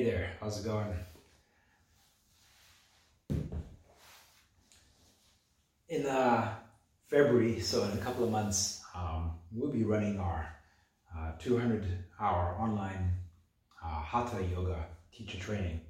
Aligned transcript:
Hey 0.00 0.06
there, 0.06 0.30
how's 0.40 0.58
it 0.58 0.66
going? 0.66 0.88
In 5.90 6.06
uh, 6.06 6.54
February, 7.08 7.60
so 7.60 7.84
in 7.84 7.98
a 7.98 8.00
couple 8.00 8.24
of 8.24 8.30
months, 8.30 8.82
um, 8.94 9.32
we'll 9.52 9.70
be 9.70 9.84
running 9.84 10.18
our 10.18 10.56
uh, 11.14 11.32
200 11.38 11.84
hour 12.18 12.56
online 12.58 13.12
uh, 13.84 14.00
Hatha 14.00 14.42
Yoga 14.42 14.86
teacher 15.12 15.36
training. 15.36 15.82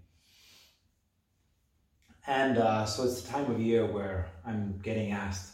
And 2.27 2.59
uh, 2.59 2.87
so 2.87 3.05
it's 3.05 3.23
the 3.23 3.31
time 3.31 3.49
of 3.49 3.61
year 3.61 3.87
where 3.87 4.29
I'm 4.45 4.81
getting 4.83 5.13
asked, 5.13 5.53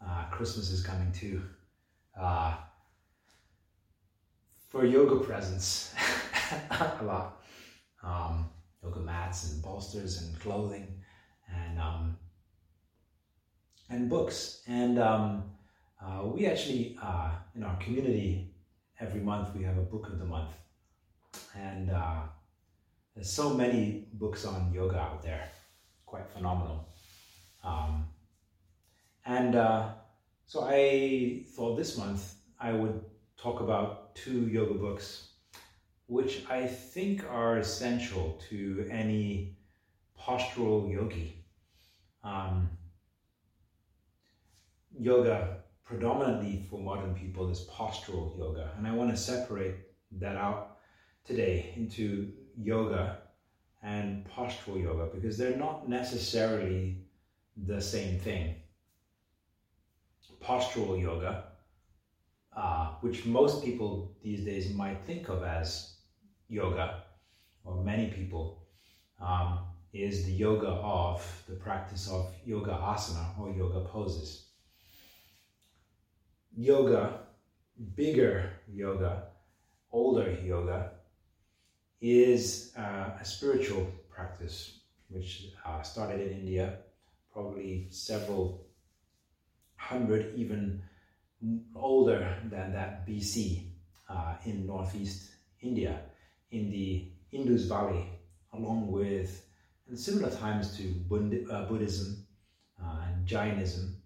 uh, 0.00 0.26
Christmas 0.30 0.70
is 0.70 0.80
coming 0.80 1.10
too, 1.10 1.42
uh, 2.16 2.54
for 4.68 4.84
yoga 4.84 5.16
presents 5.24 5.92
a 6.70 7.02
lot. 7.02 7.39
Um, 8.02 8.48
yoga 8.82 9.00
mats 9.00 9.52
and 9.52 9.62
bolsters 9.62 10.22
and 10.22 10.38
clothing 10.40 10.86
and 11.54 11.78
um, 11.78 12.16
and 13.90 14.08
books. 14.08 14.62
And 14.66 14.98
um, 14.98 15.50
uh, 16.02 16.24
we 16.24 16.46
actually, 16.46 16.96
uh, 17.02 17.32
in 17.54 17.62
our 17.62 17.76
community, 17.76 18.54
every 19.00 19.20
month 19.20 19.54
we 19.54 19.64
have 19.64 19.76
a 19.76 19.82
book 19.82 20.06
of 20.06 20.18
the 20.18 20.24
month. 20.24 20.52
And 21.54 21.90
uh, 21.90 22.22
there's 23.14 23.30
so 23.30 23.54
many 23.54 24.08
books 24.14 24.44
on 24.44 24.72
yoga 24.72 24.98
out 24.98 25.22
there, 25.22 25.48
quite 26.06 26.28
phenomenal. 26.30 26.88
Um, 27.62 28.08
and 29.26 29.54
uh, 29.56 29.88
so 30.46 30.66
I 30.68 31.44
thought 31.54 31.76
this 31.76 31.98
month 31.98 32.34
I 32.58 32.72
would 32.72 33.04
talk 33.36 33.60
about 33.60 34.14
two 34.14 34.48
yoga 34.48 34.74
books 34.74 35.29
which 36.10 36.44
I 36.50 36.66
think 36.66 37.24
are 37.30 37.58
essential 37.58 38.36
to 38.48 38.88
any 38.90 39.56
postural 40.18 40.92
yogi. 40.92 41.44
Um, 42.24 42.68
yoga, 44.98 45.58
predominantly 45.84 46.66
for 46.68 46.80
modern 46.80 47.14
people, 47.14 47.48
is 47.48 47.64
postural 47.70 48.36
yoga, 48.36 48.72
and 48.76 48.88
I 48.88 48.92
want 48.92 49.12
to 49.12 49.16
separate 49.16 49.76
that 50.18 50.36
out 50.36 50.78
today 51.24 51.72
into 51.76 52.32
yoga 52.60 53.18
and 53.84 54.28
postural 54.28 54.82
yoga 54.82 55.14
because 55.14 55.38
they're 55.38 55.56
not 55.56 55.88
necessarily 55.88 57.04
the 57.56 57.80
same 57.80 58.18
thing. 58.18 58.56
Postural 60.42 61.00
yoga, 61.00 61.44
uh, 62.56 62.94
which 63.00 63.26
most 63.26 63.64
people 63.64 64.16
these 64.24 64.44
days 64.44 64.74
might 64.74 65.00
think 65.06 65.28
of 65.28 65.44
as 65.44 65.98
yoga, 66.50 67.04
or 67.64 67.82
many 67.82 68.10
people, 68.10 68.66
um, 69.20 69.60
is 69.92 70.26
the 70.26 70.32
yoga 70.32 70.68
of 70.68 71.42
the 71.48 71.54
practice 71.54 72.10
of 72.10 72.32
yoga 72.44 72.72
asana 72.72 73.38
or 73.38 73.50
yoga 73.50 73.80
poses. 73.80 74.46
Yoga, 76.56 77.20
bigger 77.96 78.50
yoga, 78.72 79.24
older 79.92 80.30
yoga, 80.44 80.92
is 82.00 82.72
uh, 82.76 83.10
a 83.20 83.24
spiritual 83.24 83.86
practice 84.10 84.80
which 85.08 85.48
uh, 85.64 85.82
started 85.82 86.20
in 86.20 86.38
India, 86.38 86.78
probably 87.32 87.86
several 87.90 88.66
hundred, 89.76 90.34
even 90.36 90.82
older 91.74 92.36
than 92.44 92.72
that 92.72 93.06
BC 93.06 93.64
uh, 94.08 94.34
in 94.44 94.66
northeast 94.66 95.30
India 95.62 96.00
in 96.50 96.70
the 96.70 97.12
Indus 97.32 97.64
Valley, 97.64 98.08
along 98.52 98.90
with 98.90 99.46
and 99.88 99.98
similar 99.98 100.30
times 100.30 100.76
to 100.76 100.84
uh, 101.50 101.64
Buddhism 101.66 102.24
uh, 102.80 103.00
and 103.08 103.26
Jainism 103.26 103.96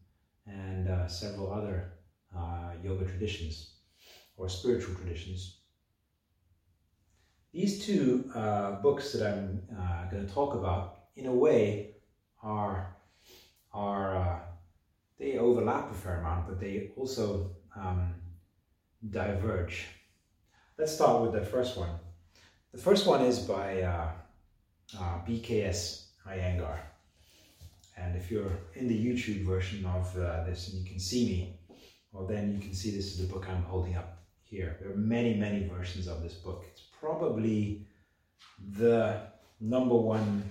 and 0.46 0.88
uh, 0.88 1.06
several 1.06 1.52
other 1.52 1.92
uh, 2.36 2.72
yoga 2.82 3.04
traditions 3.04 3.74
or 4.36 4.48
spiritual 4.48 4.94
traditions. 4.94 5.58
These 7.52 7.86
two 7.86 8.30
uh, 8.34 8.72
books 8.80 9.12
that 9.12 9.26
I'm 9.26 9.62
uh, 9.78 10.10
going 10.10 10.26
to 10.26 10.32
talk 10.32 10.54
about, 10.54 11.04
in 11.16 11.26
a 11.26 11.34
way, 11.34 11.96
are 12.42 12.96
are 13.72 14.42
they 15.18 15.38
overlap 15.38 15.90
a 15.90 15.94
fair 15.94 16.20
amount, 16.20 16.48
but 16.48 16.58
they 16.58 16.90
also 16.96 17.50
um, 17.76 18.14
diverge. 19.10 19.86
Let's 20.78 20.94
start 20.94 21.22
with 21.22 21.32
the 21.32 21.44
first 21.44 21.76
one. 21.76 21.90
The 22.74 22.80
first 22.80 23.06
one 23.06 23.20
is 23.20 23.38
by 23.38 23.82
uh, 23.82 24.10
uh, 24.98 25.18
BKS 25.24 26.06
Iyengar. 26.26 26.76
And 27.96 28.16
if 28.16 28.32
you're 28.32 28.50
in 28.74 28.88
the 28.88 29.06
YouTube 29.06 29.44
version 29.44 29.86
of 29.86 30.12
uh, 30.18 30.42
this 30.42 30.70
and 30.70 30.80
you 30.80 30.84
can 30.90 30.98
see 30.98 31.24
me, 31.24 31.60
well, 32.10 32.26
then 32.26 32.52
you 32.52 32.58
can 32.58 32.74
see 32.74 32.90
this 32.90 33.06
is 33.12 33.18
the 33.18 33.32
book 33.32 33.48
I'm 33.48 33.62
holding 33.62 33.94
up 33.94 34.24
here. 34.42 34.76
There 34.80 34.90
are 34.90 34.96
many, 34.96 35.34
many 35.34 35.68
versions 35.68 36.08
of 36.08 36.20
this 36.20 36.34
book. 36.34 36.64
It's 36.72 36.82
probably 37.00 37.86
the 38.76 39.20
number 39.60 39.94
one 39.94 40.42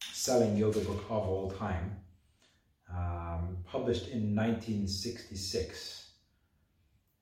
selling 0.00 0.56
yoga 0.56 0.80
book 0.80 1.04
of 1.10 1.28
all 1.28 1.50
time, 1.50 1.94
um, 2.90 3.58
published 3.66 4.08
in 4.08 4.34
1966 4.34 6.08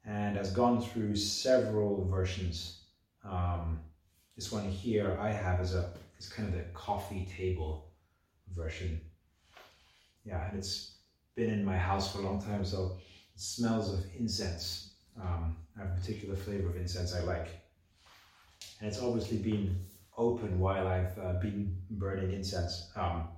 and 0.04 0.36
has 0.36 0.52
gone 0.52 0.80
through 0.80 1.16
several 1.16 2.04
versions. 2.08 2.82
Um, 3.24 3.80
this 4.36 4.52
one 4.52 4.64
here 4.64 5.18
I 5.20 5.30
have 5.30 5.60
is 5.60 5.74
a 5.74 5.90
is 6.18 6.28
kind 6.28 6.48
of 6.48 6.54
the 6.54 6.64
coffee 6.74 7.28
table 7.36 7.90
version. 8.54 9.00
Yeah, 10.24 10.48
and 10.48 10.58
it's 10.58 10.96
been 11.34 11.50
in 11.50 11.64
my 11.64 11.76
house 11.76 12.12
for 12.12 12.20
a 12.20 12.22
long 12.22 12.42
time, 12.42 12.64
so 12.64 12.96
it 13.34 13.40
smells 13.40 13.92
of 13.92 14.04
incense. 14.18 14.94
Um, 15.20 15.56
I 15.76 15.82
have 15.82 15.90
a 15.92 16.00
particular 16.00 16.36
flavor 16.36 16.68
of 16.68 16.76
incense 16.76 17.14
I 17.14 17.20
like. 17.20 17.48
And 18.80 18.88
it's 18.88 19.00
obviously 19.00 19.38
been 19.38 19.76
open 20.16 20.58
while 20.58 20.86
I've 20.88 21.18
uh, 21.18 21.34
been 21.34 21.76
burning 21.90 22.32
incense. 22.32 22.90
Um, 22.96 23.28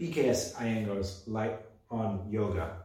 BKS 0.00 0.54
Iyengar's 0.54 1.22
Light 1.26 1.58
on 1.90 2.26
Yoga. 2.30 2.83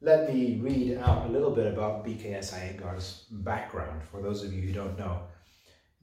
Let 0.00 0.32
me 0.32 0.60
read 0.62 0.96
out 0.98 1.26
a 1.26 1.32
little 1.32 1.50
bit 1.50 1.66
about 1.66 2.06
BKS 2.06 2.54
Iyengar's 2.54 3.24
background 3.32 4.04
for 4.04 4.22
those 4.22 4.44
of 4.44 4.52
you 4.52 4.62
who 4.62 4.72
don't 4.72 4.96
know. 4.96 5.22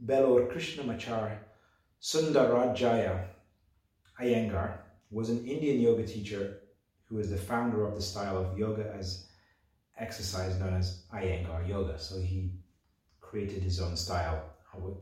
Belur 0.06 0.51
Krishnamachar 0.51 1.38
Sundarajaya 2.01 3.28
Iyengar 4.19 4.79
was 5.11 5.29
an 5.29 5.45
Indian 5.47 5.79
yoga 5.79 6.05
teacher 6.05 6.59
who 7.05 7.19
is 7.19 7.29
the 7.29 7.38
founder 7.38 7.88
of 7.88 7.95
the 7.95 8.01
style 8.01 8.38
of 8.38 8.57
yoga 8.57 8.94
as 8.94 9.28
exercise 9.97 10.59
known 10.59 10.73
as 10.73 11.05
Iyengar 11.13 11.66
Yoga. 11.66 11.97
So 11.97 12.19
he 12.19 12.51
created 13.22 13.63
his 13.63 13.79
own 13.79 13.95
style 13.95 14.44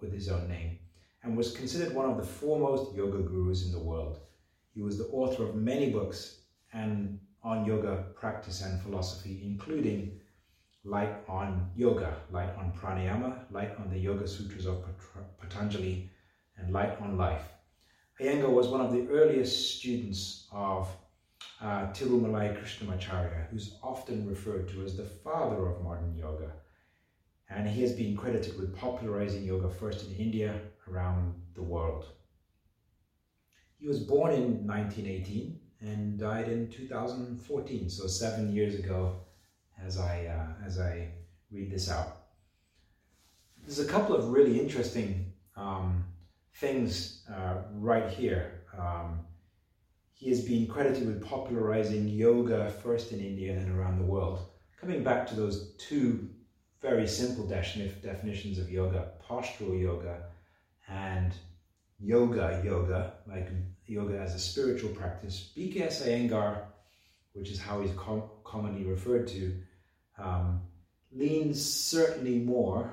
with 0.02 0.14
his 0.14 0.30
own 0.30 0.48
name 0.48 0.78
and 1.24 1.36
was 1.36 1.58
considered 1.58 1.96
one 1.96 2.12
of 2.12 2.18
the 2.18 2.28
foremost 2.28 2.94
yoga 2.94 3.24
gurus 3.24 3.66
in 3.66 3.72
the 3.72 3.80
world. 3.80 4.20
He 4.76 4.84
was 4.84 5.00
the 5.00 5.08
author 5.08 5.46
of 5.46 5.56
many 5.56 5.90
books 5.90 6.42
and 6.74 7.20
on 7.44 7.66
yoga 7.66 8.06
practice 8.16 8.62
and 8.62 8.82
philosophy, 8.82 9.42
including 9.44 10.20
light 10.86 11.16
on 11.28 11.70
yoga, 11.76 12.16
light 12.30 12.56
on 12.58 12.72
pranayama, 12.72 13.52
light 13.52 13.76
on 13.80 13.90
the 13.90 13.98
Yoga 13.98 14.28
Sutras 14.28 14.66
of 14.66 14.84
Patanjali, 15.40 16.10
and 16.58 16.72
light 16.72 17.00
on 17.02 17.18
life. 17.18 17.50
Iyengar 18.20 18.52
was 18.52 18.68
one 18.68 18.82
of 18.82 18.92
the 18.92 19.08
earliest 19.08 19.78
students 19.78 20.48
of 20.52 20.94
uh, 21.62 21.88
Tirumalai 21.94 22.58
Krishnamacharya, 22.58 23.50
who's 23.50 23.76
often 23.82 24.28
referred 24.28 24.68
to 24.70 24.84
as 24.84 24.96
the 24.96 25.06
father 25.06 25.68
of 25.68 25.82
modern 25.82 26.16
yoga. 26.16 26.52
And 27.50 27.68
he 27.68 27.82
has 27.82 27.94
been 27.94 28.16
credited 28.16 28.58
with 28.58 28.76
popularizing 28.76 29.44
yoga 29.44 29.70
first 29.70 30.06
in 30.06 30.16
India, 30.16 30.60
around 30.90 31.34
the 31.56 31.62
world. 31.62 32.06
He 33.80 33.88
was 33.88 34.00
born 34.00 34.32
in 34.32 34.68
1918 34.68 35.63
and 35.84 36.18
died 36.18 36.48
in 36.48 36.70
2014, 36.70 37.90
so 37.90 38.08
seven 38.08 38.54
years 38.54 38.76
ago 38.76 39.18
as 39.84 40.00
I, 40.00 40.26
uh, 40.26 40.66
as 40.66 40.80
I 40.80 41.10
read 41.52 41.70
this 41.72 41.90
out. 41.90 42.18
There's 43.62 43.80
a 43.80 43.86
couple 43.86 44.16
of 44.16 44.30
really 44.30 44.60
interesting 44.60 45.34
um, 45.56 46.06
things 46.56 47.24
uh, 47.30 47.64
right 47.76 48.10
here. 48.10 48.62
Um, 48.78 49.20
he 50.14 50.30
has 50.30 50.42
been 50.42 50.68
credited 50.68 51.06
with 51.06 51.24
popularizing 51.24 52.08
yoga 52.08 52.70
first 52.70 53.12
in 53.12 53.20
India 53.20 53.54
and 53.54 53.78
around 53.78 54.00
the 54.00 54.06
world. 54.06 54.40
Coming 54.80 55.04
back 55.04 55.28
to 55.28 55.36
those 55.36 55.76
two 55.78 56.30
very 56.82 57.08
simple 57.08 57.46
definitions 57.48 58.58
of 58.58 58.70
yoga, 58.70 59.12
postural 59.30 59.82
yoga 59.82 60.24
and 60.88 61.34
yoga 62.04 62.62
yoga, 62.66 63.14
like 63.28 63.50
yoga 63.86 64.20
as 64.20 64.36
a 64.36 64.40
spiritual 64.40 64.90
practice, 64.92 65.52
BKS 65.56 66.06
Iyengar, 66.08 66.66
which 67.34 67.50
is 67.50 67.60
how 67.60 67.82
he's 67.82 67.96
com- 67.96 68.30
commonly 68.44 68.84
referred 68.84 69.28
to, 69.30 69.58
um, 70.18 70.62
leans 71.12 71.64
certainly 71.64 72.40
more 72.40 72.92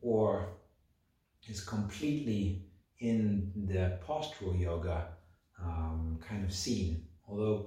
or 0.00 0.48
is 1.48 1.64
completely 1.64 2.62
in 3.00 3.50
the 3.68 3.98
postural 4.06 4.58
yoga 4.58 5.08
um, 5.62 6.18
kind 6.26 6.44
of 6.44 6.52
scene. 6.52 7.06
Although, 7.26 7.66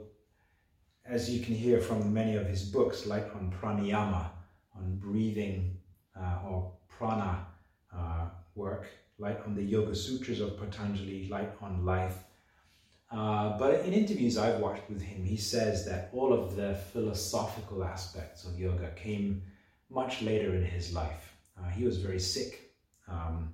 as 1.05 1.29
you 1.29 1.43
can 1.43 1.55
hear 1.55 1.81
from 1.81 2.13
many 2.13 2.35
of 2.35 2.45
his 2.47 2.63
books, 2.63 3.07
like 3.07 3.35
on 3.35 3.53
pranayama, 3.59 4.29
on 4.75 4.97
breathing 4.97 5.77
uh, 6.19 6.39
or 6.47 6.71
prana 6.87 7.47
uh, 7.95 8.27
work, 8.55 8.87
like 9.21 9.45
on 9.45 9.53
the 9.53 9.63
Yoga 9.63 9.95
Sutras 9.95 10.41
of 10.41 10.57
Patanjali, 10.57 11.29
light 11.29 11.51
on 11.61 11.85
life. 11.85 12.17
Uh, 13.11 13.57
but 13.59 13.85
in 13.85 13.93
interviews 13.93 14.37
I've 14.37 14.59
watched 14.59 14.89
with 14.89 15.01
him, 15.01 15.23
he 15.23 15.37
says 15.37 15.85
that 15.85 16.09
all 16.11 16.33
of 16.33 16.55
the 16.55 16.73
philosophical 16.91 17.83
aspects 17.83 18.45
of 18.45 18.57
yoga 18.59 18.89
came 18.95 19.43
much 19.91 20.23
later 20.23 20.55
in 20.55 20.65
his 20.65 20.91
life. 20.93 21.35
Uh, 21.59 21.69
he 21.69 21.83
was 21.83 21.97
very 21.97 22.19
sick 22.19 22.73
um, 23.07 23.53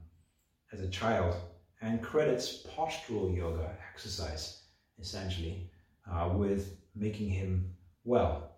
as 0.72 0.80
a 0.80 0.88
child 0.88 1.36
and 1.82 2.02
credits 2.02 2.66
postural 2.76 3.36
yoga 3.36 3.76
exercise 3.94 4.62
essentially 5.00 5.70
uh, 6.10 6.30
with 6.34 6.78
making 6.96 7.30
him 7.30 7.76
well. 8.06 8.52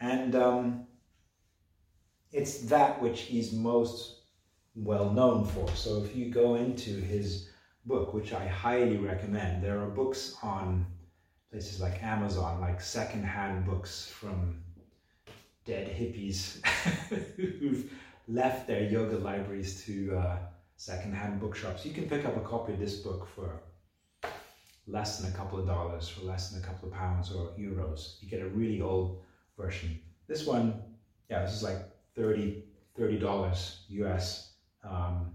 And 0.00 0.34
um, 0.34 0.86
it's 2.32 2.60
that 2.62 3.02
which 3.02 3.22
he's 3.22 3.52
most 3.52 4.23
well 4.74 5.10
known 5.10 5.44
for. 5.44 5.68
So 5.74 6.02
if 6.02 6.14
you 6.16 6.30
go 6.30 6.56
into 6.56 6.90
his 7.00 7.48
book, 7.86 8.14
which 8.14 8.32
I 8.32 8.46
highly 8.46 8.96
recommend, 8.96 9.62
there 9.62 9.80
are 9.80 9.88
books 9.88 10.36
on 10.42 10.86
places 11.50 11.80
like 11.80 12.02
Amazon, 12.02 12.60
like 12.60 12.80
secondhand 12.80 13.66
books 13.66 14.06
from 14.06 14.62
dead 15.64 15.88
hippies 15.88 16.64
who've 17.36 17.90
left 18.28 18.66
their 18.66 18.82
yoga 18.84 19.18
libraries 19.18 19.84
to 19.84 20.16
uh, 20.16 20.38
secondhand 20.76 21.40
bookshops. 21.40 21.86
You 21.86 21.92
can 21.92 22.08
pick 22.08 22.24
up 22.24 22.36
a 22.36 22.40
copy 22.40 22.72
of 22.72 22.80
this 22.80 22.96
book 22.96 23.28
for 23.34 23.60
less 24.86 25.18
than 25.18 25.32
a 25.32 25.36
couple 25.36 25.58
of 25.58 25.66
dollars, 25.66 26.08
for 26.08 26.22
less 26.22 26.50
than 26.50 26.62
a 26.62 26.66
couple 26.66 26.88
of 26.88 26.94
pounds 26.94 27.32
or 27.32 27.48
euros. 27.58 28.20
You 28.20 28.28
get 28.28 28.42
a 28.42 28.48
really 28.48 28.82
old 28.82 29.22
version. 29.56 29.98
This 30.26 30.46
one, 30.46 30.82
yeah, 31.30 31.42
this 31.42 31.54
is 31.54 31.62
like 31.62 31.78
30 32.16 32.64
$30 32.98 33.76
US. 33.88 34.53
Um, 34.84 35.32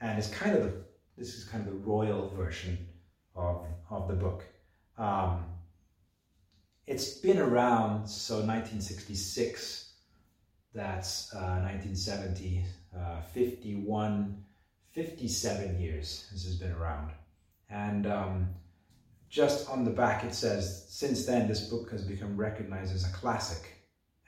and 0.00 0.18
it's 0.18 0.28
kind 0.28 0.56
of 0.56 0.62
the, 0.62 0.72
this 1.16 1.34
is 1.34 1.44
kind 1.44 1.66
of 1.66 1.72
the 1.72 1.78
royal 1.78 2.28
version 2.30 2.78
of, 3.34 3.64
of 3.90 4.08
the 4.08 4.14
book. 4.14 4.44
Um, 4.96 5.44
it's 6.86 7.14
been 7.14 7.38
around, 7.38 8.08
so 8.08 8.36
1966, 8.36 9.92
that's 10.74 11.34
uh, 11.34 11.60
1970, 11.62 12.64
uh, 12.96 13.20
51, 13.34 14.44
57 14.92 15.80
years 15.80 16.28
this 16.32 16.44
has 16.44 16.56
been 16.56 16.72
around. 16.72 17.12
And 17.70 18.06
um, 18.06 18.48
just 19.28 19.68
on 19.68 19.84
the 19.84 19.90
back 19.90 20.24
it 20.24 20.34
says, 20.34 20.86
since 20.88 21.26
then 21.26 21.48
this 21.48 21.68
book 21.68 21.90
has 21.90 22.04
become 22.04 22.36
recognized 22.36 22.94
as 22.94 23.04
a 23.08 23.12
classic 23.12 23.78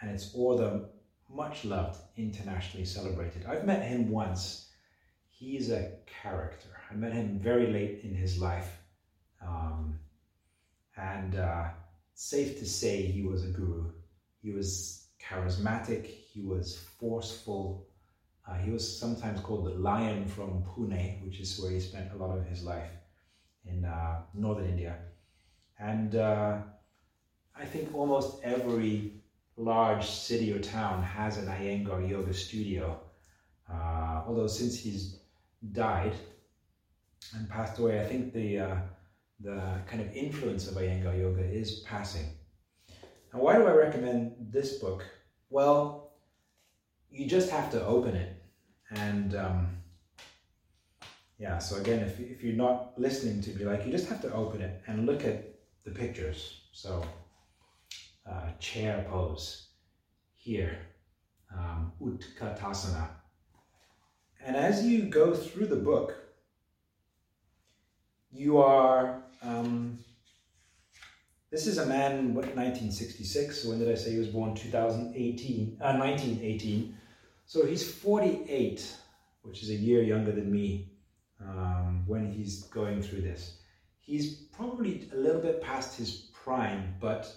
and 0.00 0.10
it's 0.10 0.34
all 0.34 0.56
the 0.56 0.88
much 1.32 1.64
loved, 1.64 2.00
internationally 2.16 2.84
celebrated. 2.84 3.46
I've 3.46 3.64
met 3.64 3.82
him 3.82 4.10
once. 4.10 4.68
He's 5.28 5.70
a 5.70 5.92
character. 6.06 6.68
I 6.90 6.94
met 6.94 7.12
him 7.12 7.38
very 7.38 7.72
late 7.72 8.00
in 8.02 8.14
his 8.14 8.40
life. 8.40 8.76
Um, 9.40 9.98
and 10.96 11.36
uh, 11.36 11.68
safe 12.14 12.58
to 12.58 12.66
say 12.66 13.02
he 13.02 13.22
was 13.22 13.44
a 13.44 13.48
guru. 13.48 13.92
He 14.42 14.50
was 14.50 15.04
charismatic, 15.22 16.04
he 16.06 16.42
was 16.42 16.78
forceful, 16.98 17.86
uh, 18.48 18.54
he 18.54 18.70
was 18.70 18.98
sometimes 18.98 19.40
called 19.40 19.66
the 19.66 19.78
lion 19.78 20.26
from 20.26 20.64
Pune, 20.64 21.22
which 21.24 21.40
is 21.40 21.60
where 21.60 21.70
he 21.70 21.80
spent 21.80 22.12
a 22.12 22.16
lot 22.16 22.36
of 22.36 22.44
his 22.46 22.64
life 22.64 22.90
in 23.64 23.84
uh, 23.84 24.22
northern 24.34 24.68
India. 24.68 24.96
And 25.78 26.14
uh, 26.14 26.58
I 27.56 27.64
think 27.64 27.94
almost 27.94 28.42
every 28.42 29.19
large 29.60 30.06
city 30.06 30.52
or 30.52 30.58
town 30.58 31.02
has 31.02 31.36
an 31.36 31.46
Iyengar 31.46 32.08
yoga 32.08 32.32
studio. 32.32 33.00
Uh, 33.70 34.22
although 34.26 34.46
since 34.46 34.78
he's 34.78 35.20
died 35.72 36.14
and 37.34 37.48
passed 37.48 37.78
away, 37.78 38.00
I 38.00 38.06
think 38.06 38.32
the 38.32 38.58
uh, 38.58 38.76
the 39.40 39.80
kind 39.86 40.02
of 40.02 40.12
influence 40.14 40.68
of 40.68 40.74
Iyengar 40.74 41.18
yoga 41.18 41.44
is 41.44 41.80
passing. 41.80 42.26
Now, 43.32 43.40
why 43.40 43.56
do 43.56 43.66
I 43.66 43.72
recommend 43.72 44.34
this 44.50 44.78
book? 44.78 45.04
Well, 45.50 46.12
you 47.10 47.26
just 47.26 47.50
have 47.50 47.70
to 47.72 47.84
open 47.84 48.14
it 48.14 48.40
and 48.90 49.34
um, 49.34 49.68
yeah, 51.38 51.58
so 51.58 51.76
again, 51.76 52.00
if, 52.00 52.20
if 52.20 52.42
you're 52.42 52.54
not 52.54 52.92
listening 52.98 53.40
to 53.42 53.50
me, 53.50 53.64
like 53.64 53.86
you 53.86 53.92
just 53.92 54.08
have 54.08 54.20
to 54.22 54.32
open 54.32 54.60
it 54.60 54.82
and 54.86 55.06
look 55.06 55.24
at 55.24 55.54
the 55.84 55.90
pictures. 55.90 56.60
So 56.72 57.04
uh, 58.30 58.50
chair 58.58 59.06
pose 59.10 59.68
here, 60.36 60.78
um, 61.56 61.92
Utkatasana. 62.00 63.08
And 64.44 64.56
as 64.56 64.84
you 64.84 65.02
go 65.02 65.34
through 65.34 65.66
the 65.66 65.76
book, 65.76 66.14
you 68.32 68.58
are, 68.58 69.22
um, 69.42 69.98
this 71.50 71.66
is 71.66 71.78
a 71.78 71.86
man, 71.86 72.34
what, 72.34 72.44
1966, 72.46 73.64
when 73.64 73.80
did 73.80 73.90
I 73.90 73.96
say 73.96 74.12
he 74.12 74.18
was 74.18 74.28
born? 74.28 74.54
2018, 74.54 75.78
uh, 75.80 75.96
1918. 75.96 76.96
So 77.46 77.66
he's 77.66 77.90
48, 77.90 78.96
which 79.42 79.62
is 79.62 79.70
a 79.70 79.74
year 79.74 80.02
younger 80.02 80.32
than 80.32 80.50
me 80.50 80.92
um, 81.40 82.04
when 82.06 82.30
he's 82.30 82.62
going 82.64 83.02
through 83.02 83.22
this. 83.22 83.58
He's 83.98 84.34
probably 84.34 85.08
a 85.12 85.16
little 85.16 85.40
bit 85.40 85.60
past 85.60 85.98
his 85.98 86.30
prime, 86.32 86.94
but 87.00 87.34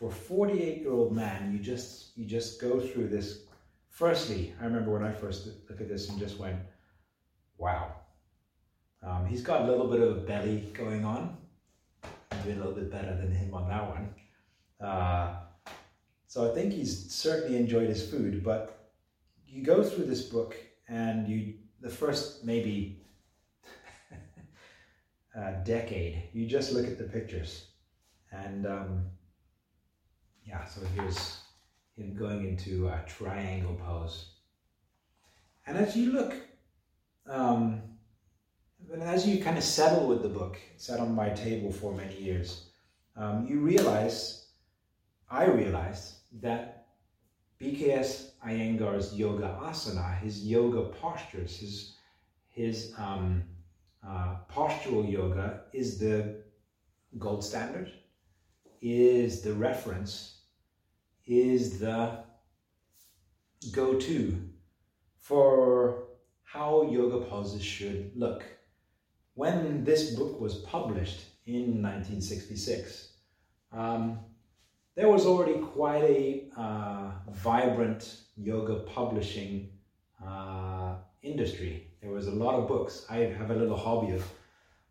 for 0.00 0.08
a 0.08 0.12
48 0.12 0.80
year 0.80 0.92
old 0.92 1.14
man, 1.14 1.52
you 1.52 1.58
just 1.58 2.16
you 2.16 2.24
just 2.24 2.58
go 2.58 2.80
through 2.80 3.08
this. 3.08 3.42
Firstly, 3.90 4.54
I 4.58 4.64
remember 4.64 4.92
when 4.92 5.04
I 5.04 5.12
first 5.12 5.46
looked 5.68 5.82
at 5.82 5.88
this 5.88 6.08
and 6.08 6.18
just 6.18 6.38
went, 6.38 6.58
"Wow." 7.58 7.92
Um, 9.02 9.26
he's 9.26 9.42
got 9.42 9.62
a 9.62 9.66
little 9.70 9.88
bit 9.88 10.00
of 10.00 10.16
a 10.16 10.20
belly 10.20 10.72
going 10.72 11.04
on. 11.04 11.36
I'm 12.32 12.42
doing 12.42 12.56
a 12.56 12.60
little 12.60 12.74
bit 12.74 12.90
better 12.90 13.14
than 13.14 13.30
him 13.30 13.52
on 13.52 13.68
that 13.68 13.88
one. 13.88 14.14
Uh, 14.80 15.36
so 16.26 16.50
I 16.50 16.54
think 16.54 16.72
he's 16.72 17.10
certainly 17.12 17.58
enjoyed 17.58 17.88
his 17.88 18.10
food, 18.10 18.42
but 18.42 18.92
you 19.46 19.62
go 19.62 19.82
through 19.82 20.04
this 20.04 20.22
book 20.22 20.56
and 20.88 21.28
you 21.28 21.54
the 21.80 21.90
first 21.90 22.44
maybe 22.44 23.02
uh, 25.38 25.52
decade 25.64 26.22
you 26.32 26.46
just 26.46 26.72
look 26.72 26.86
at 26.86 26.98
the 26.98 27.04
pictures 27.04 27.68
and 28.32 28.66
um, 28.66 29.04
yeah 30.46 30.64
so 30.64 30.80
here's 30.94 31.40
him 31.96 32.14
going 32.14 32.46
into 32.46 32.88
a 32.88 33.02
triangle 33.06 33.78
pose. 33.84 34.30
And 35.66 35.76
as 35.76 35.96
you 35.96 36.12
look 36.12 36.34
um, 37.28 37.82
and 38.92 39.02
as 39.02 39.26
you 39.26 39.42
kind 39.42 39.58
of 39.58 39.64
settle 39.64 40.08
with 40.08 40.22
the 40.22 40.28
book 40.28 40.58
sat 40.76 41.00
on 41.00 41.14
my 41.14 41.30
table 41.30 41.70
for 41.70 41.94
many 41.94 42.16
years 42.20 42.70
um, 43.16 43.46
you 43.48 43.60
realize 43.60 44.46
i 45.30 45.44
realized 45.44 46.14
that 46.40 46.80
BKS 47.60 48.30
Iyengar's 48.46 49.14
yoga 49.14 49.58
asana, 49.62 50.18
his 50.18 50.46
yoga 50.46 50.82
postures, 50.98 51.58
his, 51.58 51.94
his 52.48 52.94
um, 52.96 53.42
uh, 54.06 54.36
postural 54.50 55.10
yoga 55.10 55.64
is 55.74 55.98
the 55.98 56.42
gold 57.18 57.44
standard, 57.44 57.92
is 58.80 59.42
the 59.42 59.52
reference, 59.52 60.40
is 61.26 61.78
the 61.78 62.24
go 63.72 63.94
to 63.94 64.48
for 65.18 66.04
how 66.42 66.82
yoga 66.90 67.24
poses 67.26 67.62
should 67.62 68.12
look. 68.16 68.44
When 69.34 69.84
this 69.84 70.16
book 70.16 70.40
was 70.40 70.56
published 70.62 71.20
in 71.46 71.82
1966, 71.82 73.12
um, 73.72 74.18
there 74.96 75.08
was 75.08 75.24
already 75.24 75.60
quite 75.60 76.02
a 76.02 76.50
uh, 76.56 77.12
vibrant 77.30 78.16
yoga 78.36 78.80
publishing 78.80 79.70
uh, 80.24 80.96
industry. 81.22 81.86
There 82.02 82.10
was 82.10 82.26
a 82.26 82.32
lot 82.32 82.54
of 82.54 82.66
books. 82.66 83.06
I 83.08 83.18
have 83.18 83.50
a 83.50 83.54
little 83.54 83.76
hobby 83.76 84.12
of 84.12 84.24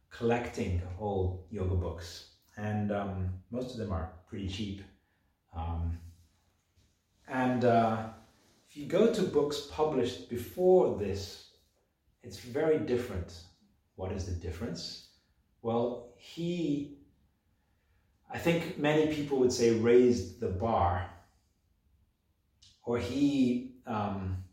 collecting 0.09 0.81
old 0.99 1.43
yoga 1.51 1.75
books, 1.75 2.28
and 2.59 2.91
um, 2.91 3.29
most 3.51 3.71
of 3.71 3.77
them 3.77 3.91
are 3.91 4.11
pretty 4.27 4.49
cheap. 4.49 4.83
Um, 5.55 5.97
and 7.27 7.63
uh, 7.65 8.07
if 8.69 8.77
you 8.77 8.85
go 8.85 9.13
to 9.13 9.21
books 9.21 9.67
published 9.71 10.29
before 10.29 10.97
this, 10.97 11.51
it's 12.23 12.39
very 12.39 12.79
different. 12.79 13.33
What 13.95 14.11
is 14.11 14.25
the 14.25 14.33
difference? 14.33 15.09
Well, 15.61 16.13
he 16.17 16.97
I 18.31 18.37
think 18.37 18.77
many 18.77 19.13
people 19.13 19.39
would 19.39 19.51
say 19.51 19.71
raised 19.71 20.39
the 20.39 20.49
bar, 20.49 21.09
or 22.85 22.99
he 22.99 23.73
um, 23.87 24.43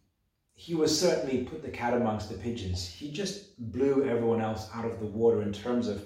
he 0.54 0.74
was 0.74 0.98
certainly 0.98 1.44
put 1.44 1.62
the 1.62 1.68
cat 1.68 1.92
amongst 1.92 2.30
the 2.30 2.38
pigeons. 2.38 2.86
He 2.86 3.12
just 3.12 3.58
blew 3.72 4.08
everyone 4.08 4.40
else 4.40 4.70
out 4.72 4.86
of 4.86 4.98
the 4.98 5.06
water 5.06 5.42
in 5.42 5.52
terms 5.52 5.88
of 5.88 6.02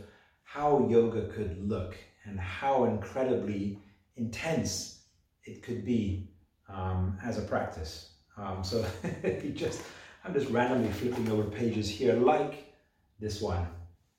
how 0.52 0.84
yoga 0.90 1.28
could 1.28 1.56
look 1.68 1.96
and 2.24 2.40
how 2.40 2.82
incredibly 2.82 3.78
intense 4.16 5.02
it 5.44 5.62
could 5.62 5.84
be 5.84 6.28
um, 6.68 7.16
as 7.22 7.38
a 7.38 7.42
practice. 7.42 8.14
Um, 8.36 8.64
so 8.64 8.84
he 9.42 9.52
just, 9.52 9.80
I'm 10.24 10.34
just 10.34 10.50
randomly 10.50 10.90
flipping 10.90 11.30
over 11.30 11.44
pages 11.44 11.88
here, 11.88 12.14
like 12.14 12.74
this 13.20 13.40
one, 13.40 13.64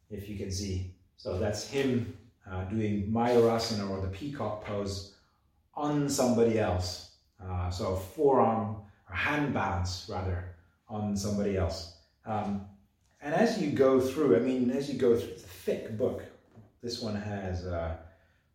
if 0.09 0.29
you 0.29 0.37
can 0.37 0.49
see. 0.49 0.95
So 1.17 1.37
that's 1.37 1.67
him 1.67 2.17
uh, 2.49 2.63
doing 2.63 3.11
Mayurasana 3.11 3.89
or 3.89 3.99
the 3.99 4.07
peacock 4.07 4.63
pose 4.63 5.15
on 5.73 6.07
somebody 6.07 6.59
else. 6.59 7.11
Uh, 7.43 7.69
so 7.69 7.97
forearm 7.97 8.77
or 9.09 9.15
hand 9.15 9.53
balance 9.53 10.07
rather 10.09 10.55
on 10.87 11.17
somebody 11.17 11.57
else. 11.57 11.97
Um, 12.25 12.67
and 13.21 13.33
as 13.35 13.61
you 13.61 13.71
go 13.71 13.99
through, 13.99 14.35
I 14.35 14.39
mean, 14.39 14.71
as 14.71 14.89
you 14.89 14.99
go 14.99 15.17
through, 15.17 15.33
a 15.33 15.35
thick 15.35 15.97
book. 15.97 16.23
This 16.81 17.01
one 17.01 17.15
has 17.15 17.67
uh, 17.67 17.97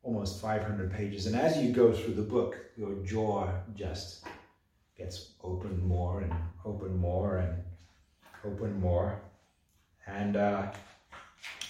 almost 0.02 0.42
500 0.42 0.92
pages. 0.92 1.26
And 1.26 1.36
as 1.36 1.56
you 1.58 1.72
go 1.72 1.92
through 1.92 2.14
the 2.14 2.22
book, 2.22 2.56
your 2.76 2.94
jaw 3.04 3.48
just 3.74 4.26
gets 4.98 5.32
open 5.42 5.86
more 5.86 6.22
and 6.22 6.34
open 6.64 6.96
more 6.96 7.38
and 7.38 7.62
open 8.44 8.80
more. 8.80 9.20
And 10.06 10.36
uh, 10.36 10.72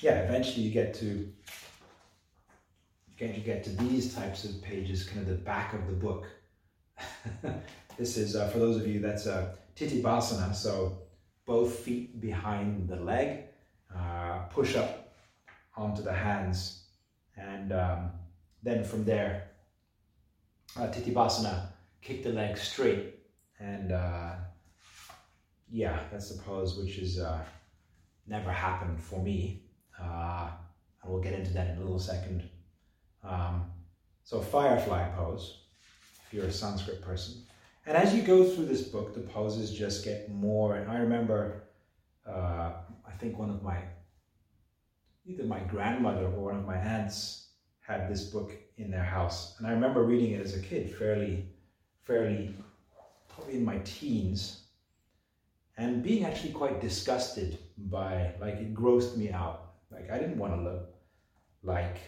yeah, 0.01 0.21
eventually 0.21 0.63
you 0.63 0.71
get 0.71 0.95
to 0.95 1.31
you 3.19 3.43
get 3.43 3.65
to 3.65 3.71
these 3.71 4.15
types 4.15 4.45
of 4.45 4.61
pages, 4.63 5.05
kind 5.05 5.21
of 5.21 5.27
the 5.27 5.35
back 5.35 5.73
of 5.73 5.87
the 5.87 5.93
book. 5.93 6.27
this 7.99 8.17
is, 8.17 8.37
uh, 8.37 8.49
for 8.49 8.59
those 8.59 8.77
of 8.77 8.87
you, 8.87 9.01
that's 9.01 9.27
a 9.27 9.35
uh, 9.35 10.53
so 10.53 10.99
both 11.47 11.79
feet 11.79 12.21
behind 12.21 12.89
the 12.89 12.97
leg, 12.97 13.45
uh, 13.97 14.41
push 14.51 14.77
up 14.77 15.15
onto 15.77 16.03
the 16.03 16.13
hands, 16.13 16.85
and 17.37 17.73
um, 17.73 18.11
then 18.63 18.83
from 18.83 19.05
there, 19.05 19.51
uh, 20.77 20.89
Tittibhasana, 20.89 21.69
kick 22.03 22.23
the 22.25 22.31
leg 22.31 22.59
straight, 22.59 23.15
and 23.61 23.93
uh, 23.93 24.33
yeah, 25.71 26.01
that's 26.11 26.31
the 26.31 26.43
pose 26.43 26.77
which 26.77 26.99
is 26.99 27.19
uh, 27.19 27.43
never 28.27 28.51
happened 28.51 29.01
for 29.01 29.23
me. 29.23 29.63
Uh, 30.01 30.51
and 31.03 31.13
we'll 31.13 31.23
get 31.23 31.33
into 31.33 31.53
that 31.55 31.69
in 31.69 31.77
a 31.77 31.81
little 31.81 31.99
second. 31.99 32.49
Um, 33.25 33.71
so 34.25 34.41
firefly 34.41 35.09
pose, 35.17 35.61
if 36.27 36.35
you're 36.35 36.47
a 36.47 36.53
Sanskrit 36.53 37.01
person. 37.03 37.43
And 37.87 37.97
as 37.97 38.15
you 38.15 38.23
go 38.23 38.45
through 38.45 38.67
this 38.67 38.83
book, 38.83 39.15
the 39.15 39.21
poses 39.21 39.73
just 39.73 40.05
get 40.05 40.31
more. 40.31 40.77
And 40.77 40.91
I 40.91 40.99
remember, 40.99 41.63
uh, 42.29 42.73
I 43.07 43.13
think 43.19 43.39
one 43.39 43.49
of 43.49 43.63
my, 43.63 43.79
either 45.25 45.45
my 45.45 45.61
grandmother 45.61 46.25
or 46.27 46.45
one 46.47 46.57
of 46.57 46.67
my 46.67 46.77
aunts 46.77 47.51
had 47.81 48.11
this 48.11 48.25
book 48.25 48.53
in 48.77 48.91
their 48.91 49.05
house. 49.05 49.55
And 49.59 49.67
I 49.67 49.71
remember 49.71 50.03
reading 50.03 50.33
it 50.33 50.45
as 50.45 50.57
a 50.57 50.61
kid, 50.61 50.93
fairly, 50.97 51.47
fairly, 52.03 52.55
probably 53.29 53.55
in 53.55 53.65
my 53.65 53.79
teens, 53.85 54.65
and 55.77 56.03
being 56.03 56.25
actually 56.25 56.53
quite 56.53 56.81
disgusted 56.81 57.59
by, 57.77 58.33
like, 58.41 58.55
it 58.55 58.75
grossed 58.75 59.17
me 59.17 59.31
out. 59.31 59.75
Like, 59.93 60.11
I 60.11 60.19
didn't 60.19 60.39
want 60.39 60.55
to 60.55 60.61
look 60.61 60.89
like 61.63 61.99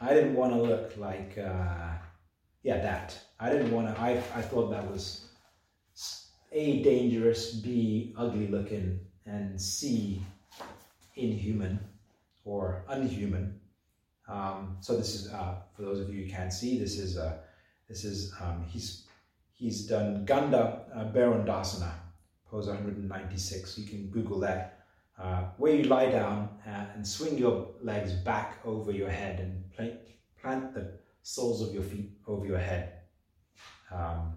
I 0.00 0.12
didn't 0.12 0.34
want 0.34 0.52
to 0.52 0.60
look 0.60 0.96
like, 0.98 1.38
uh, 1.38 1.92
yeah, 2.64 2.78
that. 2.78 3.16
I 3.38 3.50
didn't 3.50 3.70
want 3.70 3.94
to, 3.94 4.00
I, 4.00 4.12
I 4.34 4.42
thought 4.42 4.70
that 4.70 4.90
was 4.90 5.26
A, 6.50 6.82
dangerous, 6.82 7.52
B, 7.52 8.14
ugly 8.16 8.48
looking, 8.48 8.98
and 9.26 9.60
C, 9.60 10.20
inhuman 11.14 11.78
or 12.44 12.84
unhuman. 12.88 13.60
Um, 14.26 14.78
so 14.80 14.96
this 14.96 15.14
is, 15.14 15.32
uh, 15.32 15.56
for 15.76 15.82
those 15.82 16.00
of 16.00 16.12
you 16.12 16.24
who 16.24 16.30
can't 16.30 16.52
see, 16.52 16.78
this 16.78 16.98
is, 16.98 17.18
uh, 17.18 17.36
this 17.88 18.04
is, 18.04 18.32
um, 18.40 18.64
he's, 18.66 19.04
he's 19.52 19.86
done 19.86 20.24
Gandha 20.26 20.80
uh, 20.94 21.04
Bherundasana, 21.12 21.92
pose 22.50 22.66
196. 22.66 23.78
You 23.78 23.86
can 23.86 24.08
Google 24.08 24.40
that 24.40 24.86
uh, 25.18 25.44
where 25.58 25.74
you 25.74 25.84
lie 25.84 26.10
down 26.10 26.48
uh, 26.66 26.86
and 26.94 27.06
swing 27.06 27.38
your 27.38 27.68
legs 27.82 28.12
back 28.12 28.58
over 28.64 28.90
your 28.90 29.10
head 29.10 29.40
and 29.40 29.70
plant, 29.72 29.94
plant 30.40 30.74
the 30.74 30.98
soles 31.24 31.66
of 31.66 31.74
your 31.74 31.82
feet 31.82 32.12
over 32.28 32.46
your 32.46 32.58
head. 32.58 32.92
Um, 33.90 34.36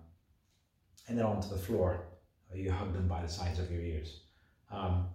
and 1.08 1.17
then 1.17 1.25
onto 1.25 1.50
the 1.50 1.58
floor. 1.58 2.08
You 2.53 2.72
hug 2.72 2.94
them 2.94 3.08
by 3.08 3.22
the 3.22 3.27
sides 3.27 3.60
of 3.60 3.70
your 3.70 3.82
ears. 3.82 4.22
Um, 4.72 5.08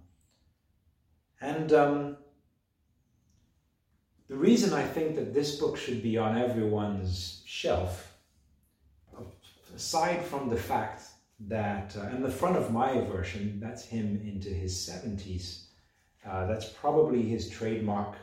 and 1.41 1.73
um, 1.73 2.17
the 4.29 4.37
reason 4.37 4.73
I 4.75 4.83
think 4.83 5.17
that 5.17 5.33
this 5.35 5.57
book 5.57 5.76
should 5.76 6.02
be 6.02 6.19
on 6.19 6.38
everyone's 6.38 7.43
shelf, 7.47 8.14
aside 9.75 10.23
from 10.23 10.50
the 10.50 10.57
fact 10.57 11.05
that 11.49 11.97
uh, 11.97 12.14
in 12.14 12.23
the 12.23 12.31
front 12.31 12.57
of 12.57 12.71
my 12.71 13.00
version, 13.00 13.59
that's 13.61 13.85
him 13.85 14.21
into 14.25 14.50
his 14.50 14.75
70s. 14.75 15.64
Uh, 16.29 16.47
that's 16.47 16.69
probably 16.69 17.23
his 17.23 17.49
trademark 17.49 18.14